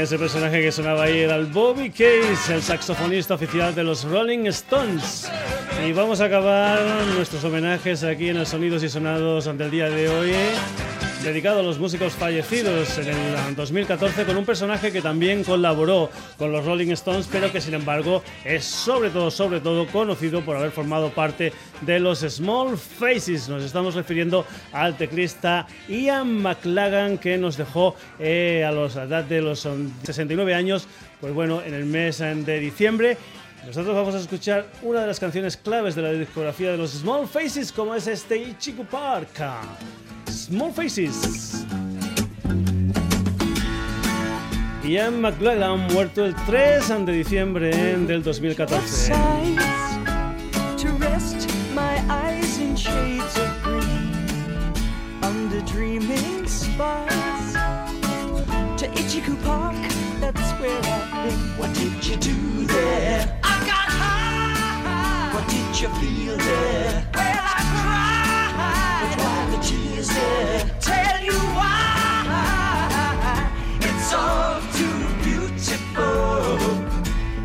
Ese 0.06 0.20
personaje 0.20 0.62
que 0.62 0.70
sonaba 0.70 1.02
ahí 1.02 1.18
era 1.18 1.34
el 1.34 1.46
Bobby 1.46 1.90
Case, 1.90 2.54
el 2.54 2.62
saxofonista 2.62 3.34
oficial 3.34 3.74
de 3.74 3.82
los 3.82 4.04
Rolling 4.04 4.46
Stones. 4.46 5.28
Y 5.84 5.90
vamos 5.90 6.20
a 6.20 6.26
acabar 6.26 6.78
nuestros 7.16 7.42
homenajes 7.42 8.04
aquí 8.04 8.28
en 8.28 8.36
el 8.36 8.46
Sonidos 8.46 8.84
y 8.84 8.88
Sonados 8.88 9.48
ante 9.48 9.64
el 9.64 9.70
día 9.72 9.90
de 9.90 10.08
hoy, 10.08 10.32
dedicado 11.26 11.60
a 11.60 11.62
los 11.62 11.78
músicos 11.78 12.12
fallecidos 12.12 12.98
en 12.98 13.08
el 13.08 13.56
2014 13.56 14.24
con 14.24 14.36
un 14.36 14.44
personaje 14.44 14.92
que 14.92 15.02
también 15.02 15.42
colaboró 15.42 16.08
con 16.38 16.52
los 16.52 16.64
Rolling 16.64 16.92
Stones, 16.92 17.28
pero 17.30 17.50
que 17.50 17.60
sin 17.60 17.74
embargo 17.74 18.22
es 18.44 18.64
sobre 18.64 19.10
todo, 19.10 19.30
sobre 19.30 19.60
todo 19.60 19.86
conocido 19.88 20.40
por 20.42 20.56
haber 20.56 20.70
formado 20.70 21.10
parte 21.10 21.52
de 21.80 21.98
los 21.98 22.20
Small 22.20 22.78
Faces. 22.78 23.48
Nos 23.48 23.64
estamos 23.64 23.94
refiriendo 23.94 24.46
al 24.72 24.96
teclista 24.96 25.66
Ian 25.88 26.40
McLagan 26.42 27.18
que 27.18 27.36
nos 27.38 27.56
dejó 27.56 27.96
eh, 28.18 28.64
a 28.64 28.70
los- 28.70 28.94
la 28.94 29.02
edad 29.04 29.24
de 29.24 29.42
los 29.42 29.64
um, 29.66 29.90
69 30.04 30.54
años, 30.54 30.86
pues 31.20 31.32
bueno, 31.34 31.60
en 31.62 31.74
el 31.74 31.84
mes 31.86 32.20
eh, 32.20 32.34
de 32.34 32.60
diciembre. 32.60 33.16
Nosotros 33.66 33.96
vamos 33.96 34.14
a 34.14 34.20
escuchar 34.20 34.66
una 34.82 35.00
de 35.00 35.08
las 35.08 35.18
canciones 35.18 35.56
claves 35.56 35.96
de 35.96 36.02
la 36.02 36.12
discografía 36.12 36.70
de 36.70 36.76
los 36.76 36.92
Small 36.92 37.26
Faces, 37.26 37.72
como 37.72 37.96
es 37.96 38.06
este 38.06 38.36
Ichiku 38.36 38.84
Park. 38.84 39.28
Small 40.28 40.72
Faces. 40.72 41.64
Ian 44.84 45.20
McLagan, 45.20 45.80
muerto 45.92 46.24
el 46.24 46.34
3 46.46 47.06
de 47.06 47.12
diciembre 47.12 47.70
del 48.06 48.22
2014. 48.22 48.86
sights 48.86 49.96
to 50.80 50.88
rest 50.98 51.48
my 51.74 51.98
eyes 52.08 52.58
in 52.60 52.76
shades 52.76 53.36
of 53.36 53.62
green 53.64 54.14
under 55.22 55.60
dreaming 55.62 56.46
skies 56.46 57.52
to 58.76 58.86
Ichiku 58.94 59.36
Park. 59.44 59.76
That's 60.20 60.52
where 60.60 60.80
I've 60.84 61.28
been. 61.28 61.58
What 61.58 61.74
did 61.74 62.06
you 62.06 62.16
do 62.16 62.66
there? 62.66 63.36
The? 69.62 70.70
Tell 70.80 71.24
you 71.24 71.38
why. 71.56 71.76
It's 73.80 74.12
all 74.12 74.60
too 74.72 75.06
beautiful. 75.24 76.58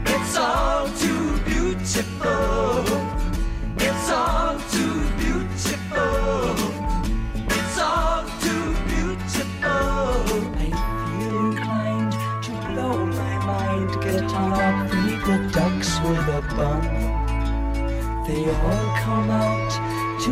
It's 0.06 0.38
all 0.38 0.88
too 1.00 1.40
beautiful. 1.46 2.86
It's 3.78 4.10
all 4.12 4.60
too 4.72 4.98
beautiful. 5.18 6.56
It's 7.48 7.78
all 7.80 8.24
too 8.42 8.76
beautiful. 8.88 9.70
I 10.58 10.70
feel 11.08 11.38
inclined 11.48 12.14
to 12.44 12.52
blow 12.68 13.06
my 13.06 13.36
mind. 13.46 13.90
Guitar, 14.02 14.88
feed 14.90 15.20
the 15.26 15.38
ducks 15.54 16.00
with 16.02 16.28
a 16.28 16.42
bun. 16.56 16.84
They 18.28 18.44
all 18.50 18.88
come 18.98 19.30
out 19.30 19.72
to 20.22 20.32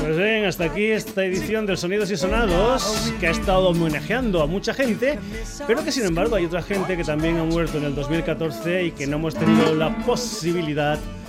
Pues 0.00 0.16
bien, 0.16 0.44
hasta 0.46 0.64
aquí 0.64 0.86
esta 0.86 1.24
edición 1.24 1.66
del 1.66 1.76
Sonidos 1.76 2.10
y 2.10 2.16
Sonados, 2.16 3.12
que 3.20 3.28
ha 3.28 3.30
estado 3.30 3.68
homenajeando 3.68 4.42
a 4.42 4.46
mucha 4.46 4.74
gente, 4.74 5.18
pero 5.66 5.84
que 5.84 5.92
sin 5.92 6.04
embargo 6.04 6.36
hay 6.36 6.46
otra 6.46 6.62
gente 6.62 6.96
que 6.96 7.04
también 7.04 7.38
ha 7.38 7.44
muerto 7.44 7.78
en 7.78 7.84
el 7.84 7.94
2014 7.94 8.84
y 8.86 8.90
que 8.92 9.06
no 9.06 9.16
hemos 9.16 9.34
tenido 9.34 9.74
la 9.74 9.96
posibilidad 9.98 10.98
de 10.98 11.19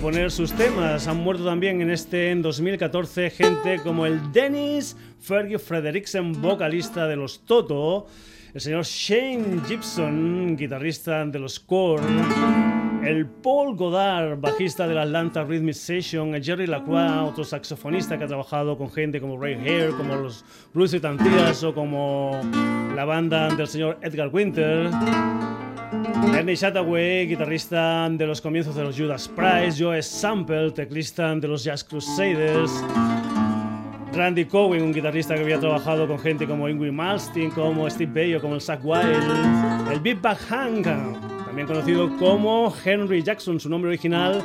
poner 0.00 0.30
sus 0.30 0.52
temas. 0.52 1.06
Han 1.06 1.18
muerto 1.18 1.44
también 1.44 1.80
en 1.80 1.90
este 1.90 2.30
en 2.30 2.42
2014 2.42 3.30
gente 3.30 3.80
como 3.82 4.06
el 4.06 4.32
Dennis 4.32 4.96
Fergie 5.20 5.58
Frederiksen, 5.58 6.40
vocalista 6.42 7.06
de 7.06 7.16
los 7.16 7.44
Toto, 7.44 8.06
el 8.52 8.60
señor 8.60 8.84
Shane 8.84 9.62
Gibson, 9.66 10.56
guitarrista 10.56 11.24
de 11.24 11.38
los 11.38 11.58
Korn, 11.58 13.02
el 13.04 13.26
Paul 13.26 13.76
Goddard, 13.76 14.38
bajista 14.38 14.86
de 14.86 14.94
la 14.94 15.02
Atlanta 15.02 15.44
Rhythmic 15.44 15.74
Session, 15.74 16.34
el 16.34 16.44
Jerry 16.44 16.66
Lacroix, 16.66 17.30
otro 17.30 17.44
saxofonista 17.44 18.18
que 18.18 18.24
ha 18.24 18.28
trabajado 18.28 18.76
con 18.76 18.90
gente 18.90 19.20
como 19.20 19.40
Ray 19.40 19.54
Hare, 19.54 19.92
como 19.96 20.16
los 20.16 20.44
Bruce 20.72 20.96
y 20.96 21.00
Tantías 21.00 21.62
o 21.64 21.74
como 21.74 22.40
la 22.94 23.04
banda 23.04 23.48
del 23.54 23.66
señor 23.66 23.98
Edgar 24.02 24.28
Winter. 24.28 24.90
Ernie 26.34 26.56
Hathaway, 26.60 27.26
guitarrista 27.26 28.08
de 28.10 28.26
los 28.26 28.40
comienzos 28.40 28.74
de 28.74 28.82
los 28.82 28.96
Judas 28.96 29.28
Priest, 29.28 29.80
Joe 29.80 30.02
Sample, 30.02 30.72
teclista 30.72 31.34
de 31.34 31.48
los 31.48 31.64
Jazz 31.64 31.84
Crusaders, 31.84 32.70
Randy 34.12 34.44
Cohen, 34.44 34.82
un 34.82 34.92
guitarrista 34.92 35.34
que 35.34 35.42
había 35.42 35.58
trabajado 35.58 36.06
con 36.06 36.18
gente 36.18 36.46
como 36.46 36.68
Ingrid 36.68 36.92
Malmsteen, 36.92 37.50
como 37.50 37.88
Steve 37.90 38.12
Bay 38.12 38.34
o 38.34 38.40
como 38.40 38.54
el 38.54 38.60
Zach 38.60 38.80
Wild, 38.82 39.90
el 39.92 40.00
Big 40.00 40.20
Bang 40.20 40.38
Hank, 40.48 40.86
también 41.46 41.66
conocido 41.66 42.16
como 42.16 42.72
Henry 42.84 43.22
Jackson, 43.22 43.58
su 43.58 43.68
nombre 43.68 43.88
original, 43.90 44.42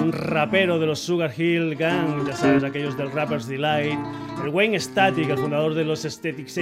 un 0.00 0.12
rapero 0.12 0.78
de 0.78 0.86
los 0.86 1.00
Sugar 1.00 1.32
Hill 1.36 1.74
Gang, 1.76 2.26
ya 2.26 2.36
sabes, 2.36 2.64
aquellos 2.64 2.96
del 2.96 3.10
Rapper's 3.10 3.46
Delight, 3.46 3.98
el 4.42 4.50
Wayne 4.50 4.78
Static, 4.78 5.28
el 5.28 5.38
fundador 5.38 5.74
de 5.74 5.84
los 5.84 6.02
Static 6.02 6.48
X, 6.48 6.58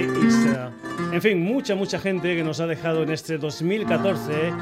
en 1.11 1.21
fin, 1.21 1.41
mucha, 1.41 1.75
mucha 1.75 1.99
gente 1.99 2.35
que 2.35 2.43
nos 2.43 2.59
ha 2.59 2.67
dejado 2.67 3.03
en 3.03 3.11
este 3.11 3.37
2014 3.37 4.53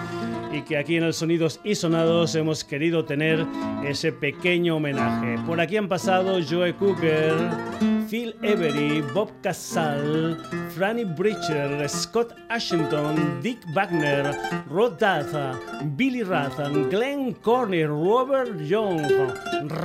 y 0.53 0.61
que 0.63 0.77
aquí 0.77 0.97
en 0.97 1.03
el 1.03 1.13
Sonidos 1.13 1.59
y 1.63 1.75
Sonados 1.75 2.35
hemos 2.35 2.63
querido 2.63 3.05
tener 3.05 3.45
ese 3.85 4.11
pequeño 4.11 4.77
homenaje. 4.77 5.37
Por 5.45 5.61
aquí 5.61 5.77
han 5.77 5.87
pasado 5.87 6.39
Joe 6.47 6.73
Cooker, 6.75 7.33
Phil 8.11 8.35
Avery, 8.43 8.99
Bob 9.13 9.31
Casal, 9.41 10.35
Franny 10.75 11.05
Bridger, 11.05 11.87
Scott 11.87 12.35
Ashington, 12.49 13.39
Dick 13.41 13.59
Wagner, 13.73 14.35
Rod 14.67 14.99
Daza, 14.99 15.57
Billy 15.95 16.21
Rathan, 16.21 16.89
Glenn 16.89 17.33
Corney, 17.35 17.85
Robert 17.85 18.59
Young, 18.59 18.99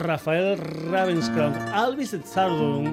Rafael 0.03 0.57
Ravenscroft, 0.91 1.57
Alvis 1.70 2.18
Zardung, 2.27 2.93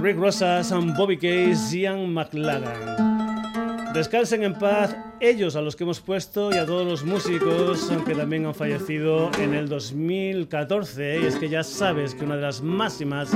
Rick 0.00 0.16
Rosas, 0.16 0.72
Bobby 0.96 1.18
Case, 1.18 1.76
Ian 1.76 2.14
McLagan. 2.14 3.92
Descansen 3.92 4.42
en 4.42 4.54
paz 4.54 4.96
ellos 5.20 5.54
a 5.54 5.60
los 5.60 5.76
que 5.76 5.84
hemos 5.84 6.00
puesto 6.00 6.50
y 6.50 6.56
a 6.56 6.64
todos 6.64 6.86
los 6.86 7.04
músicos 7.04 7.92
que 8.06 8.14
también 8.14 8.46
han 8.46 8.54
fallecido 8.54 9.30
en 9.38 9.52
el 9.52 9.68
2014. 9.68 11.20
Y 11.20 11.26
es 11.26 11.36
que 11.36 11.50
ya 11.50 11.62
sabes 11.62 12.14
que 12.14 12.24
una 12.24 12.36
de 12.36 12.42
las 12.42 12.62
máximas 12.62 13.30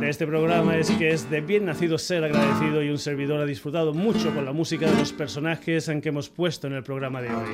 de 0.00 0.10
este 0.10 0.26
programa 0.26 0.76
es 0.76 0.90
que 0.90 1.10
es 1.10 1.30
de 1.30 1.40
bien 1.40 1.66
nacido 1.66 1.98
ser 1.98 2.24
agradecido 2.24 2.82
y 2.82 2.90
un 2.90 2.98
servidor 2.98 3.40
ha 3.40 3.46
disfrutado 3.46 3.94
mucho 3.94 4.34
con 4.34 4.44
la 4.44 4.52
música 4.52 4.90
de 4.90 4.98
los 4.98 5.12
personajes 5.12 5.88
en 5.88 6.00
que 6.00 6.08
hemos 6.08 6.28
puesto 6.28 6.66
en 6.66 6.74
el 6.74 6.82
programa 6.82 7.22
de 7.22 7.28
hoy. 7.28 7.50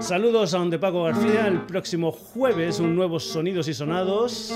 Saludos 0.00 0.54
a 0.54 0.58
donde 0.58 0.78
Paco 0.78 1.04
García. 1.04 1.46
El 1.46 1.60
próximo 1.62 2.12
jueves 2.12 2.80
un 2.80 2.94
nuevo 2.94 3.18
Sonidos 3.18 3.68
y 3.68 3.74
Sonados 3.74 4.54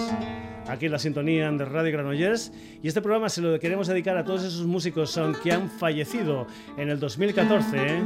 aquí 0.68 0.86
en 0.86 0.92
la 0.92 0.98
sintonía 0.98 1.50
de 1.50 1.64
Radio 1.64 1.92
Granollers. 1.92 2.52
Y 2.82 2.88
este 2.88 3.00
programa 3.00 3.28
se 3.28 3.40
lo 3.40 3.58
queremos 3.58 3.88
dedicar 3.88 4.16
a 4.16 4.24
todos 4.24 4.44
esos 4.44 4.66
músicos 4.66 5.18
que 5.42 5.52
han 5.52 5.70
fallecido 5.70 6.46
en 6.76 6.90
el 6.90 7.00
2014, 7.00 7.76
¿eh? 7.76 8.04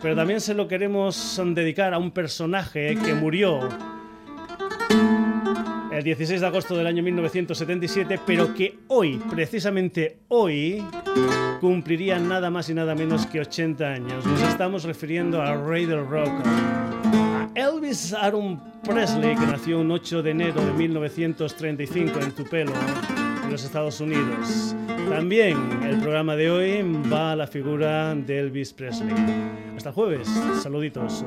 pero 0.00 0.16
también 0.16 0.40
se 0.40 0.54
lo 0.54 0.66
queremos 0.66 1.40
dedicar 1.54 1.94
a 1.94 1.98
un 1.98 2.10
personaje 2.10 2.96
que 3.04 3.14
murió 3.14 3.68
el 6.00 6.04
16 6.04 6.40
de 6.40 6.46
agosto 6.46 6.74
del 6.74 6.86
año 6.86 7.02
1977, 7.02 8.20
pero 8.26 8.54
que 8.54 8.78
hoy, 8.88 9.20
precisamente 9.28 10.20
hoy, 10.28 10.82
cumpliría 11.60 12.18
nada 12.18 12.48
más 12.48 12.70
y 12.70 12.74
nada 12.74 12.94
menos 12.94 13.26
que 13.26 13.38
80 13.38 13.84
años. 13.84 14.24
Nos 14.24 14.40
estamos 14.44 14.84
refiriendo 14.84 15.42
a 15.42 15.54
Ray 15.54 15.84
del 15.84 16.06
Rock. 16.06 16.30
a 16.46 17.50
Elvis 17.54 18.14
Aaron 18.14 18.58
Presley, 18.82 19.36
que 19.36 19.46
nació 19.46 19.78
un 19.78 19.90
8 19.90 20.22
de 20.22 20.30
enero 20.30 20.64
de 20.64 20.72
1935 20.72 22.18
en 22.18 22.32
Tupelo, 22.32 22.72
en 23.44 23.50
los 23.50 23.62
Estados 23.62 24.00
Unidos. 24.00 24.74
También 25.10 25.82
el 25.82 25.98
programa 25.98 26.34
de 26.34 26.50
hoy 26.50 27.02
va 27.12 27.32
a 27.32 27.36
la 27.36 27.46
figura 27.46 28.14
de 28.14 28.38
Elvis 28.38 28.72
Presley. 28.72 29.14
Hasta 29.76 29.92
jueves. 29.92 30.26
Saluditos. 30.62 31.26